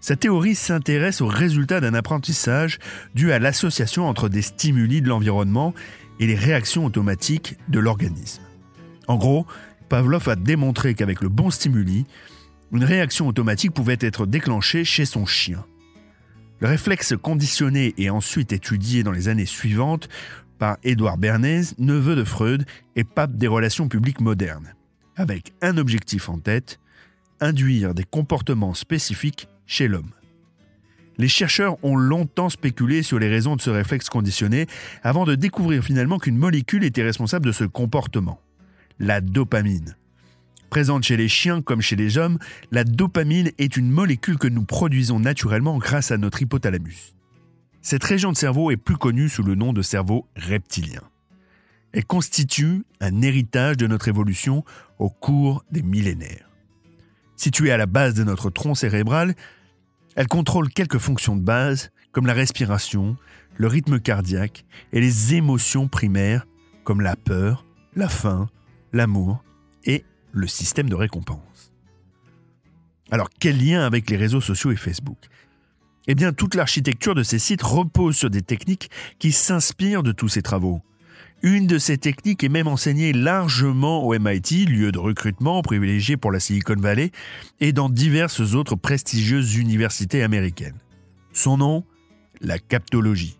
Sa 0.00 0.16
théorie 0.16 0.54
s'intéresse 0.54 1.22
aux 1.22 1.26
résultats 1.26 1.80
d'un 1.80 1.94
apprentissage 1.94 2.78
dû 3.14 3.32
à 3.32 3.38
l'association 3.38 4.06
entre 4.06 4.28
des 4.28 4.42
stimuli 4.42 5.00
de 5.00 5.08
l'environnement 5.08 5.72
et 6.20 6.26
les 6.26 6.34
réactions 6.34 6.84
automatiques 6.84 7.56
de 7.68 7.78
l'organisme. 7.78 8.42
En 9.06 9.16
gros, 9.16 9.46
Pavlov 9.94 10.28
a 10.28 10.34
démontré 10.34 10.94
qu'avec 10.94 11.20
le 11.20 11.28
bon 11.28 11.50
stimuli, 11.50 12.04
une 12.72 12.82
réaction 12.82 13.28
automatique 13.28 13.72
pouvait 13.72 13.96
être 14.00 14.26
déclenchée 14.26 14.84
chez 14.84 15.04
son 15.04 15.24
chien. 15.24 15.64
Le 16.58 16.66
réflexe 16.66 17.14
conditionné 17.16 17.94
est 17.96 18.10
ensuite 18.10 18.52
étudié 18.52 19.04
dans 19.04 19.12
les 19.12 19.28
années 19.28 19.46
suivantes 19.46 20.08
par 20.58 20.78
Édouard 20.82 21.16
Bernays, 21.16 21.76
neveu 21.78 22.16
de 22.16 22.24
Freud 22.24 22.66
et 22.96 23.04
pape 23.04 23.36
des 23.36 23.46
relations 23.46 23.86
publiques 23.86 24.20
modernes, 24.20 24.74
avec 25.14 25.52
un 25.62 25.78
objectif 25.78 26.28
en 26.28 26.40
tête, 26.40 26.80
induire 27.38 27.94
des 27.94 28.02
comportements 28.02 28.74
spécifiques 28.74 29.46
chez 29.64 29.86
l'homme. 29.86 30.10
Les 31.18 31.28
chercheurs 31.28 31.76
ont 31.84 31.94
longtemps 31.94 32.50
spéculé 32.50 33.04
sur 33.04 33.20
les 33.20 33.28
raisons 33.28 33.54
de 33.54 33.60
ce 33.60 33.70
réflexe 33.70 34.08
conditionné 34.08 34.66
avant 35.04 35.24
de 35.24 35.36
découvrir 35.36 35.84
finalement 35.84 36.18
qu'une 36.18 36.36
molécule 36.36 36.82
était 36.82 37.04
responsable 37.04 37.46
de 37.46 37.52
ce 37.52 37.62
comportement 37.62 38.40
la 38.98 39.20
dopamine. 39.20 39.96
Présente 40.70 41.04
chez 41.04 41.16
les 41.16 41.28
chiens 41.28 41.62
comme 41.62 41.80
chez 41.80 41.96
les 41.96 42.18
hommes, 42.18 42.38
la 42.72 42.84
dopamine 42.84 43.52
est 43.58 43.76
une 43.76 43.90
molécule 43.90 44.38
que 44.38 44.48
nous 44.48 44.64
produisons 44.64 45.20
naturellement 45.20 45.78
grâce 45.78 46.10
à 46.10 46.16
notre 46.16 46.42
hypothalamus. 46.42 47.14
Cette 47.80 48.04
région 48.04 48.32
de 48.32 48.36
cerveau 48.36 48.70
est 48.70 48.76
plus 48.76 48.96
connue 48.96 49.28
sous 49.28 49.42
le 49.42 49.54
nom 49.54 49.72
de 49.72 49.82
cerveau 49.82 50.26
reptilien. 50.36 51.02
Elle 51.92 52.06
constitue 52.06 52.84
un 53.00 53.22
héritage 53.22 53.76
de 53.76 53.86
notre 53.86 54.08
évolution 54.08 54.64
au 54.98 55.10
cours 55.10 55.64
des 55.70 55.82
millénaires. 55.82 56.50
Située 57.36 57.70
à 57.70 57.76
la 57.76 57.86
base 57.86 58.14
de 58.14 58.24
notre 58.24 58.50
tronc 58.50 58.74
cérébral, 58.74 59.34
elle 60.16 60.28
contrôle 60.28 60.70
quelques 60.70 60.98
fonctions 60.98 61.36
de 61.36 61.42
base 61.42 61.90
comme 62.10 62.26
la 62.26 62.32
respiration, 62.32 63.16
le 63.56 63.66
rythme 63.66 64.00
cardiaque 64.00 64.64
et 64.92 65.00
les 65.00 65.34
émotions 65.34 65.88
primaires 65.88 66.46
comme 66.84 67.00
la 67.00 67.16
peur, 67.16 67.64
la 67.94 68.08
faim, 68.08 68.48
l'amour 68.94 69.44
et 69.84 70.04
le 70.32 70.46
système 70.46 70.88
de 70.88 70.94
récompense. 70.94 71.72
Alors 73.10 73.28
quel 73.38 73.62
lien 73.62 73.84
avec 73.84 74.08
les 74.08 74.16
réseaux 74.16 74.40
sociaux 74.40 74.72
et 74.72 74.76
Facebook? 74.76 75.18
Eh 76.06 76.14
bien 76.14 76.32
toute 76.32 76.54
l'architecture 76.54 77.14
de 77.14 77.22
ces 77.22 77.38
sites 77.38 77.62
repose 77.62 78.16
sur 78.16 78.30
des 78.30 78.42
techniques 78.42 78.90
qui 79.18 79.32
s'inspirent 79.32 80.02
de 80.02 80.12
tous 80.12 80.28
ces 80.28 80.42
travaux. 80.42 80.80
Une 81.42 81.66
de 81.66 81.78
ces 81.78 81.98
techniques 81.98 82.42
est 82.42 82.48
même 82.48 82.68
enseignée 82.68 83.12
largement 83.12 84.04
au 84.04 84.18
MIT, 84.18 84.64
lieu 84.64 84.92
de 84.92 84.98
recrutement 84.98 85.60
privilégié 85.60 86.16
pour 86.16 86.32
la 86.32 86.40
Silicon 86.40 86.76
Valley, 86.78 87.10
et 87.60 87.72
dans 87.72 87.90
diverses 87.90 88.54
autres 88.54 88.76
prestigieuses 88.76 89.56
universités 89.56 90.22
américaines. 90.22 90.78
Son 91.32 91.58
nom? 91.58 91.84
La 92.40 92.58
captologie. 92.58 93.38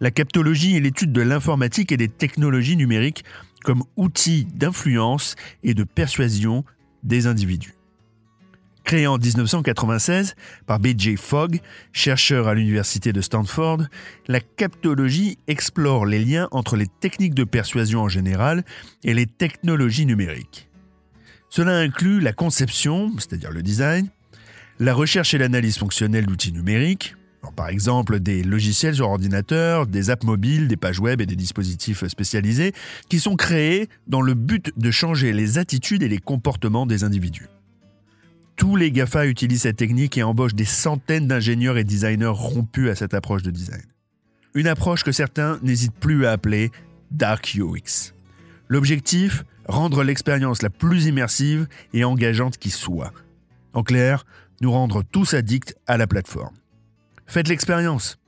La 0.00 0.10
captologie 0.10 0.76
est 0.76 0.80
l'étude 0.80 1.12
de 1.12 1.20
l'informatique 1.20 1.92
et 1.92 1.96
des 1.96 2.08
technologies 2.08 2.76
numériques 2.76 3.24
comme 3.64 3.82
outil 3.96 4.44
d'influence 4.54 5.34
et 5.64 5.74
de 5.74 5.82
persuasion 5.82 6.64
des 7.02 7.26
individus. 7.26 7.74
Créé 8.84 9.06
en 9.06 9.16
1996 9.16 10.36
par 10.66 10.78
B.J. 10.78 11.16
Fogg, 11.16 11.60
chercheur 11.92 12.48
à 12.48 12.54
l'université 12.54 13.14
de 13.14 13.22
Stanford, 13.22 13.84
la 14.28 14.40
captologie 14.40 15.38
explore 15.48 16.04
les 16.04 16.22
liens 16.22 16.48
entre 16.50 16.76
les 16.76 16.86
techniques 16.86 17.34
de 17.34 17.44
persuasion 17.44 18.02
en 18.02 18.08
général 18.08 18.62
et 19.02 19.14
les 19.14 19.26
technologies 19.26 20.04
numériques. 20.04 20.68
Cela 21.48 21.78
inclut 21.78 22.20
la 22.20 22.34
conception, 22.34 23.12
c'est-à-dire 23.16 23.50
le 23.50 23.62
design, 23.62 24.08
la 24.78 24.92
recherche 24.92 25.32
et 25.32 25.38
l'analyse 25.38 25.78
fonctionnelle 25.78 26.26
d'outils 26.26 26.52
numériques, 26.52 27.16
par 27.52 27.68
exemple 27.68 28.20
des 28.20 28.42
logiciels 28.42 28.94
sur 28.94 29.08
ordinateur, 29.08 29.86
des 29.86 30.10
apps 30.10 30.24
mobiles, 30.24 30.68
des 30.68 30.76
pages 30.76 31.00
web 31.00 31.20
et 31.20 31.26
des 31.26 31.36
dispositifs 31.36 32.06
spécialisés 32.06 32.72
qui 33.08 33.20
sont 33.20 33.36
créés 33.36 33.88
dans 34.06 34.20
le 34.20 34.34
but 34.34 34.72
de 34.76 34.90
changer 34.90 35.32
les 35.32 35.58
attitudes 35.58 36.02
et 36.02 36.08
les 36.08 36.18
comportements 36.18 36.86
des 36.86 37.04
individus. 37.04 37.48
Tous 38.56 38.76
les 38.76 38.92
GAFA 38.92 39.26
utilisent 39.26 39.62
cette 39.62 39.76
technique 39.76 40.16
et 40.16 40.22
embauchent 40.22 40.54
des 40.54 40.64
centaines 40.64 41.26
d'ingénieurs 41.26 41.76
et 41.76 41.84
designers 41.84 42.26
rompus 42.26 42.88
à 42.88 42.94
cette 42.94 43.14
approche 43.14 43.42
de 43.42 43.50
design. 43.50 43.82
Une 44.54 44.68
approche 44.68 45.02
que 45.02 45.12
certains 45.12 45.58
n'hésitent 45.62 45.98
plus 45.98 46.24
à 46.26 46.30
appeler 46.30 46.70
Dark 47.10 47.56
UX. 47.58 48.14
L'objectif 48.68 49.44
Rendre 49.66 50.04
l'expérience 50.04 50.62
la 50.62 50.70
plus 50.70 51.06
immersive 51.06 51.66
et 51.94 52.04
engageante 52.04 52.58
qui 52.58 52.70
soit. 52.70 53.12
En 53.72 53.82
clair, 53.82 54.26
nous 54.60 54.70
rendre 54.70 55.02
tous 55.02 55.34
addicts 55.34 55.74
à 55.86 55.96
la 55.96 56.06
plateforme. 56.06 56.54
Faites 57.26 57.48
l'expérience. 57.48 58.18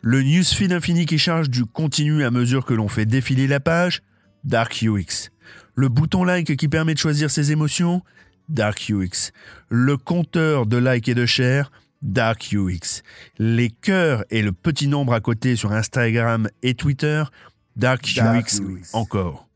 Le 0.00 0.22
newsfeed 0.22 0.72
infini 0.72 1.06
qui 1.06 1.18
charge 1.18 1.48
du 1.48 1.64
continu 1.64 2.24
à 2.24 2.30
mesure 2.30 2.66
que 2.66 2.74
l'on 2.74 2.88
fait 2.88 3.06
défiler 3.06 3.46
la 3.46 3.60
page, 3.60 4.02
Dark 4.44 4.82
UX. 4.82 5.30
Le 5.74 5.88
bouton 5.88 6.24
like 6.24 6.56
qui 6.56 6.68
permet 6.68 6.94
de 6.94 6.98
choisir 6.98 7.30
ses 7.30 7.52
émotions, 7.52 8.02
Dark 8.48 8.86
UX. 8.90 9.32
Le 9.70 9.96
compteur 9.96 10.66
de 10.66 10.76
like 10.76 11.08
et 11.08 11.14
de 11.14 11.26
share, 11.26 11.72
Dark 12.02 12.50
UX. 12.52 13.02
Les 13.38 13.70
cœurs 13.70 14.24
et 14.30 14.42
le 14.42 14.52
petit 14.52 14.88
nombre 14.88 15.14
à 15.14 15.20
côté 15.20 15.56
sur 15.56 15.72
Instagram 15.72 16.48
et 16.62 16.74
Twitter, 16.74 17.24
Dark, 17.76 18.06
UX, 18.06 18.60
encore. 18.92 19.48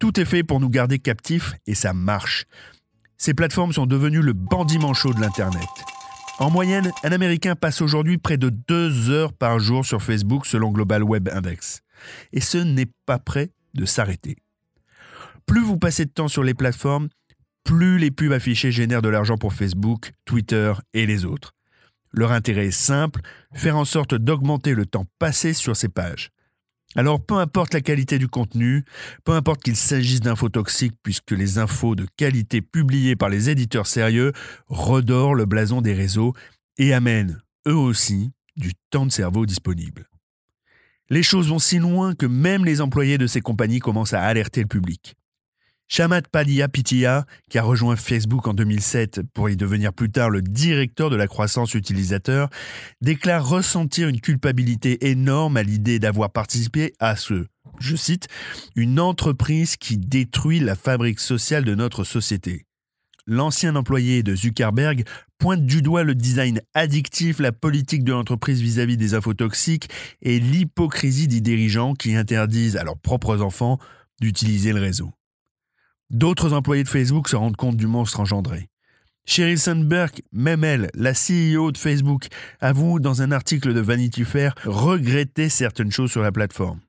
Tout 0.00 0.18
est 0.18 0.24
fait 0.24 0.42
pour 0.42 0.60
nous 0.60 0.70
garder 0.70 0.98
captifs 0.98 1.54
et 1.66 1.74
ça 1.74 1.92
marche. 1.92 2.46
Ces 3.16 3.34
plateformes 3.34 3.72
sont 3.72 3.86
devenues 3.86 4.22
le 4.22 4.32
bandit 4.32 4.78
manchot 4.78 5.12
de 5.12 5.20
l'Internet. 5.20 5.68
En 6.38 6.50
moyenne, 6.50 6.92
un 7.02 7.10
Américain 7.10 7.56
passe 7.56 7.82
aujourd'hui 7.82 8.16
près 8.16 8.36
de 8.36 8.48
deux 8.48 9.10
heures 9.10 9.32
par 9.32 9.58
jour 9.58 9.84
sur 9.84 10.00
Facebook 10.00 10.46
selon 10.46 10.70
Global 10.70 11.02
Web 11.02 11.28
Index. 11.32 11.82
Et 12.32 12.40
ce 12.40 12.58
n'est 12.58 12.86
pas 13.06 13.18
prêt 13.18 13.50
de 13.74 13.84
s'arrêter. 13.84 14.36
Plus 15.46 15.62
vous 15.62 15.78
passez 15.78 16.04
de 16.04 16.10
temps 16.10 16.28
sur 16.28 16.44
les 16.44 16.54
plateformes, 16.54 17.08
plus 17.64 17.98
les 17.98 18.12
pubs 18.12 18.32
affichées 18.32 18.70
génèrent 18.70 19.02
de 19.02 19.08
l'argent 19.08 19.36
pour 19.36 19.52
Facebook, 19.52 20.12
Twitter 20.24 20.72
et 20.94 21.06
les 21.06 21.24
autres. 21.24 21.54
Leur 22.12 22.30
intérêt 22.30 22.66
est 22.66 22.70
simple, 22.70 23.20
faire 23.52 23.76
en 23.76 23.84
sorte 23.84 24.14
d'augmenter 24.14 24.74
le 24.74 24.86
temps 24.86 25.06
passé 25.18 25.52
sur 25.52 25.76
ces 25.76 25.88
pages. 25.88 26.30
Alors 26.96 27.24
peu 27.24 27.34
importe 27.34 27.74
la 27.74 27.80
qualité 27.80 28.18
du 28.18 28.28
contenu, 28.28 28.84
peu 29.24 29.32
importe 29.32 29.62
qu'il 29.62 29.76
s'agisse 29.76 30.20
d'infos 30.20 30.48
toxiques, 30.48 30.96
puisque 31.02 31.32
les 31.32 31.58
infos 31.58 31.94
de 31.94 32.06
qualité 32.16 32.62
publiées 32.62 33.14
par 33.14 33.28
les 33.28 33.50
éditeurs 33.50 33.86
sérieux 33.86 34.32
redorent 34.68 35.34
le 35.34 35.44
blason 35.44 35.82
des 35.82 35.92
réseaux 35.92 36.32
et 36.78 36.94
amènent, 36.94 37.42
eux 37.66 37.74
aussi, 37.74 38.32
du 38.56 38.72
temps 38.90 39.06
de 39.06 39.12
cerveau 39.12 39.44
disponible. 39.44 40.08
Les 41.10 41.22
choses 41.22 41.48
vont 41.48 41.58
si 41.58 41.78
loin 41.78 42.14
que 42.14 42.26
même 42.26 42.64
les 42.64 42.80
employés 42.80 43.18
de 43.18 43.26
ces 43.26 43.40
compagnies 43.40 43.80
commencent 43.80 44.14
à 44.14 44.22
alerter 44.22 44.62
le 44.62 44.68
public. 44.68 45.17
Shamat 45.90 46.22
Padia 46.30 46.68
Pitia, 46.68 47.24
qui 47.48 47.56
a 47.56 47.62
rejoint 47.62 47.96
Facebook 47.96 48.46
en 48.46 48.52
2007 48.52 49.22
pour 49.32 49.48
y 49.48 49.56
devenir 49.56 49.94
plus 49.94 50.10
tard 50.10 50.28
le 50.28 50.42
directeur 50.42 51.08
de 51.08 51.16
la 51.16 51.26
croissance 51.26 51.74
utilisateur, 51.74 52.50
déclare 53.00 53.48
ressentir 53.48 54.08
une 54.08 54.20
culpabilité 54.20 55.08
énorme 55.08 55.56
à 55.56 55.62
l'idée 55.62 55.98
d'avoir 55.98 56.30
participé 56.30 56.92
à 57.00 57.16
ce, 57.16 57.46
je 57.80 57.96
cite, 57.96 58.28
une 58.76 59.00
entreprise 59.00 59.76
qui 59.76 59.96
détruit 59.96 60.60
la 60.60 60.74
fabrique 60.74 61.20
sociale 61.20 61.64
de 61.64 61.74
notre 61.74 62.04
société. 62.04 62.66
L'ancien 63.26 63.74
employé 63.74 64.22
de 64.22 64.34
Zuckerberg 64.34 65.04
pointe 65.38 65.64
du 65.64 65.80
doigt 65.80 66.02
le 66.02 66.14
design 66.14 66.60
addictif, 66.74 67.38
la 67.38 67.52
politique 67.52 68.04
de 68.04 68.12
l'entreprise 68.12 68.60
vis-à-vis 68.60 68.98
des 68.98 69.14
infos 69.14 69.34
toxiques 69.34 69.88
et 70.20 70.38
l'hypocrisie 70.38 71.28
des 71.28 71.40
dirigeants 71.40 71.94
qui 71.94 72.14
interdisent 72.14 72.76
à 72.76 72.84
leurs 72.84 72.98
propres 72.98 73.40
enfants 73.40 73.78
d'utiliser 74.20 74.72
le 74.72 74.80
réseau. 74.80 75.12
D'autres 76.10 76.54
employés 76.54 76.84
de 76.84 76.88
Facebook 76.88 77.28
se 77.28 77.36
rendent 77.36 77.56
compte 77.56 77.76
du 77.76 77.86
monstre 77.86 78.20
engendré. 78.20 78.68
Sheryl 79.26 79.58
Sandberg, 79.58 80.22
même 80.32 80.64
elle, 80.64 80.90
la 80.94 81.12
CEO 81.12 81.70
de 81.70 81.76
Facebook, 81.76 82.28
avoue 82.60 82.98
dans 82.98 83.20
un 83.20 83.30
article 83.30 83.74
de 83.74 83.80
Vanity 83.80 84.24
Fair 84.24 84.54
regretter 84.64 85.50
certaines 85.50 85.92
choses 85.92 86.10
sur 86.10 86.22
la 86.22 86.32
plateforme. 86.32 86.80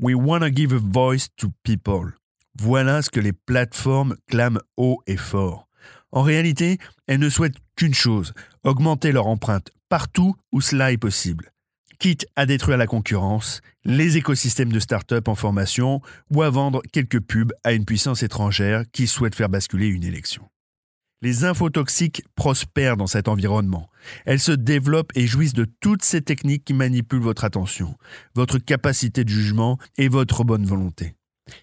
We 0.00 0.14
wanna 0.14 0.50
give 0.50 0.72
a 0.72 0.78
voice 0.78 1.28
to 1.36 1.50
people. 1.62 2.14
Voilà 2.58 3.02
ce 3.02 3.10
que 3.10 3.20
les 3.20 3.34
plateformes 3.34 4.16
clament 4.26 4.60
haut 4.78 5.02
et 5.06 5.18
fort. 5.18 5.68
En 6.10 6.22
réalité, 6.22 6.78
elles 7.06 7.20
ne 7.20 7.28
souhaitent 7.28 7.58
qu'une 7.76 7.94
chose, 7.94 8.32
augmenter 8.64 9.12
leur 9.12 9.26
empreinte 9.26 9.70
partout 9.90 10.34
où 10.52 10.62
cela 10.62 10.92
est 10.92 10.98
possible 10.98 11.51
quitte 12.02 12.26
à 12.34 12.46
détruire 12.46 12.78
la 12.78 12.88
concurrence, 12.88 13.60
les 13.84 14.16
écosystèmes 14.16 14.72
de 14.72 14.80
start-up 14.80 15.28
en 15.28 15.36
formation 15.36 16.00
ou 16.32 16.42
à 16.42 16.50
vendre 16.50 16.82
quelques 16.90 17.20
pubs 17.20 17.52
à 17.62 17.74
une 17.74 17.84
puissance 17.84 18.24
étrangère 18.24 18.82
qui 18.90 19.06
souhaite 19.06 19.36
faire 19.36 19.48
basculer 19.48 19.86
une 19.86 20.02
élection. 20.02 20.42
Les 21.20 21.44
infotoxiques 21.44 22.24
prospèrent 22.34 22.96
dans 22.96 23.06
cet 23.06 23.28
environnement. 23.28 23.88
Elles 24.24 24.40
se 24.40 24.50
développent 24.50 25.12
et 25.14 25.28
jouissent 25.28 25.52
de 25.52 25.64
toutes 25.78 26.02
ces 26.02 26.22
techniques 26.22 26.64
qui 26.64 26.74
manipulent 26.74 27.22
votre 27.22 27.44
attention, 27.44 27.96
votre 28.34 28.58
capacité 28.58 29.22
de 29.22 29.28
jugement 29.28 29.78
et 29.96 30.08
votre 30.08 30.42
bonne 30.42 30.66
volonté. 30.66 31.14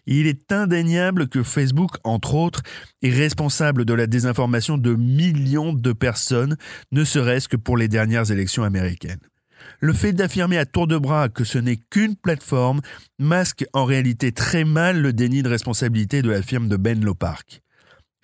Il 0.05 0.25
est 0.25 0.53
indéniable 0.53 1.27
que 1.27 1.43
Facebook, 1.43 1.97
entre 2.05 2.35
autres, 2.35 2.61
est 3.01 3.09
responsable 3.09 3.83
de 3.83 3.93
la 3.93 4.07
désinformation 4.07 4.77
de 4.77 4.95
millions 4.95 5.73
de 5.73 5.91
personnes, 5.91 6.55
ne 6.93 7.03
serait-ce 7.03 7.49
que 7.49 7.57
pour 7.57 7.75
les 7.75 7.89
dernières 7.89 8.31
élections 8.31 8.63
américaines. 8.63 9.19
Le 9.80 9.93
fait 9.93 10.14
d'affirmer 10.14 10.57
à 10.57 10.66
tour 10.66 10.88
de 10.88 10.97
bras 10.97 11.30
que 11.30 11.43
ce 11.43 11.57
n'est 11.57 11.78
qu'une 11.78 12.16
plateforme 12.16 12.82
masque 13.18 13.66
en 13.74 13.86
réalité 13.86 14.32
très 14.32 14.64
mal 14.64 15.01
le 15.01 15.14
déni 15.14 15.43
de 15.43 15.49
responsabilité 15.49 16.22
de 16.22 16.30
la 16.30 16.41
firme 16.41 16.68
de 16.68 16.78
Benlo 16.78 17.14
Park. 17.14 17.62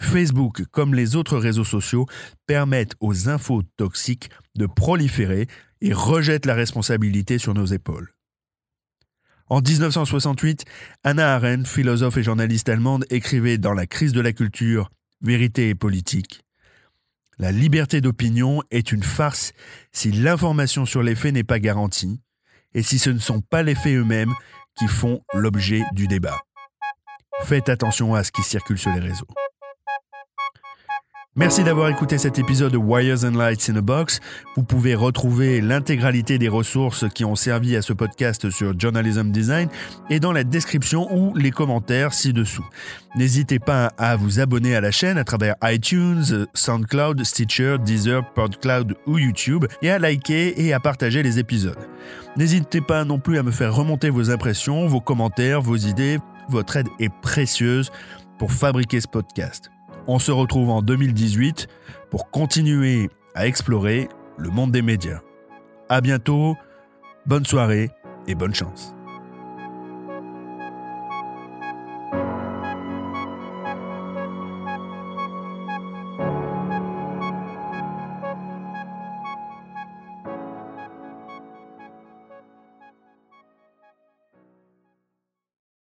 Facebook, 0.02 0.64
comme 0.72 0.94
les 0.94 1.16
autres 1.16 1.38
réseaux 1.38 1.64
sociaux, 1.64 2.06
permettent 2.48 2.96
aux 3.00 3.30
infos 3.30 3.64
toxiques 3.78 4.30
de 4.56 4.66
proliférer 4.66 5.48
et 5.82 5.94
rejettent 5.94 6.46
la 6.46 6.54
responsabilité 6.54 7.38
sur 7.38 7.54
nos 7.54 7.66
épaules. 7.66 8.14
En 9.48 9.62
1968, 9.62 10.66
Anna 11.04 11.36
Arendt, 11.36 11.70
philosophe 11.70 12.18
et 12.18 12.24
journaliste 12.24 12.68
allemande, 12.68 13.06
écrivait 13.10 13.58
dans 13.58 13.74
La 13.74 13.86
crise 13.86 14.12
de 14.12 14.22
la 14.22 14.34
culture, 14.34 14.90
Vérité 15.22 15.70
et 15.70 15.76
politique 15.76 16.45
la 17.38 17.52
liberté 17.52 18.02
d'opinion 18.02 18.62
est 18.72 18.92
une 18.92 19.04
farce 19.04 19.52
si 19.92 20.12
l'information 20.12 20.86
sur 20.86 21.04
les 21.04 21.16
faits 21.16 21.34
n'est 21.34 21.44
pas 21.44 21.60
garantie 21.60 22.22
et 22.74 22.84
si 22.84 23.00
ce 23.00 23.10
ne 23.10 23.20
sont 23.20 23.42
pas 23.42 23.64
les 23.64 23.76
faits 23.76 23.96
eux-mêmes 23.96 24.34
qui 24.78 24.88
font 24.88 25.22
l'objet 25.34 25.84
du 25.94 26.08
débat. 26.08 26.40
Faites 27.44 27.70
attention 27.70 28.16
à 28.16 28.24
ce 28.24 28.32
qui 28.32 28.44
circule 28.44 28.78
sur 28.78 28.92
les 28.92 29.00
réseaux. 29.00 29.28
Merci 31.38 31.66
d'avoir 31.66 31.90
écouté 31.90 32.18
cet 32.18 32.40
épisode 32.40 32.72
de 32.72 32.78
Wires 32.78 33.26
and 33.26 33.38
Lights 33.38 33.70
in 33.70 33.76
a 33.76 33.82
Box. 33.82 34.22
Vous 34.56 34.64
pouvez 34.64 34.96
retrouver 34.96 35.60
l'intégralité 35.60 36.38
des 36.38 36.48
ressources 36.48 37.10
qui 37.14 37.26
ont 37.26 37.36
servi 37.36 37.76
à 37.76 37.82
ce 37.82 37.92
podcast 37.92 38.50
sur 38.50 38.80
Journalism 38.80 39.32
Design 39.32 39.68
et 40.10 40.22
dans 40.22 40.32
la 40.32 40.46
description 40.46 41.14
ou 41.14 41.36
les 41.36 41.52
commentaires 41.52 42.14
ci-dessous. 42.14 42.66
N'hésitez 43.18 43.60
pas 43.60 43.88
à 43.98 44.16
vous 44.16 44.40
abonner 44.40 44.78
à 44.78 44.82
la 44.82 44.92
chaîne 44.92 45.18
à 45.18 45.26
travers 45.26 45.56
iTunes, 45.64 46.48
SoundCloud, 46.54 47.22
Stitcher, 47.26 47.80
Deezer, 47.84 48.24
PodCloud 48.32 48.96
ou 49.06 49.18
YouTube 49.18 49.66
et 49.82 49.92
à 49.92 50.00
liker 50.00 50.66
et 50.66 50.72
à 50.72 50.80
partager 50.80 51.22
les 51.22 51.38
épisodes. 51.38 51.78
N'hésitez 52.38 52.80
pas 52.80 53.04
non 53.04 53.20
plus 53.20 53.38
à 53.38 53.44
me 53.44 53.52
faire 53.52 53.76
remonter 53.76 54.10
vos 54.10 54.32
impressions, 54.32 54.88
vos 54.88 55.02
commentaires, 55.02 55.62
vos 55.62 55.76
idées. 55.76 56.20
Votre 56.48 56.78
aide 56.78 56.88
est 56.98 57.14
précieuse 57.22 57.92
pour 58.38 58.54
fabriquer 58.54 59.02
ce 59.02 59.08
podcast. 59.10 59.70
On 60.08 60.20
se 60.20 60.32
retrouve 60.32 60.70
en 60.70 60.82
2018 60.82 61.68
pour 62.10 62.30
continuer 62.30 63.10
à 63.34 63.47
explorer 63.47 64.08
le 64.38 64.49
monde 64.49 64.72
des 64.72 64.82
médias. 64.82 65.22
À 65.89 66.01
bientôt, 66.01 66.56
bonne 67.26 67.45
soirée 67.45 67.89
et 68.28 68.36
bonne 68.36 68.53
chance. 68.53 68.95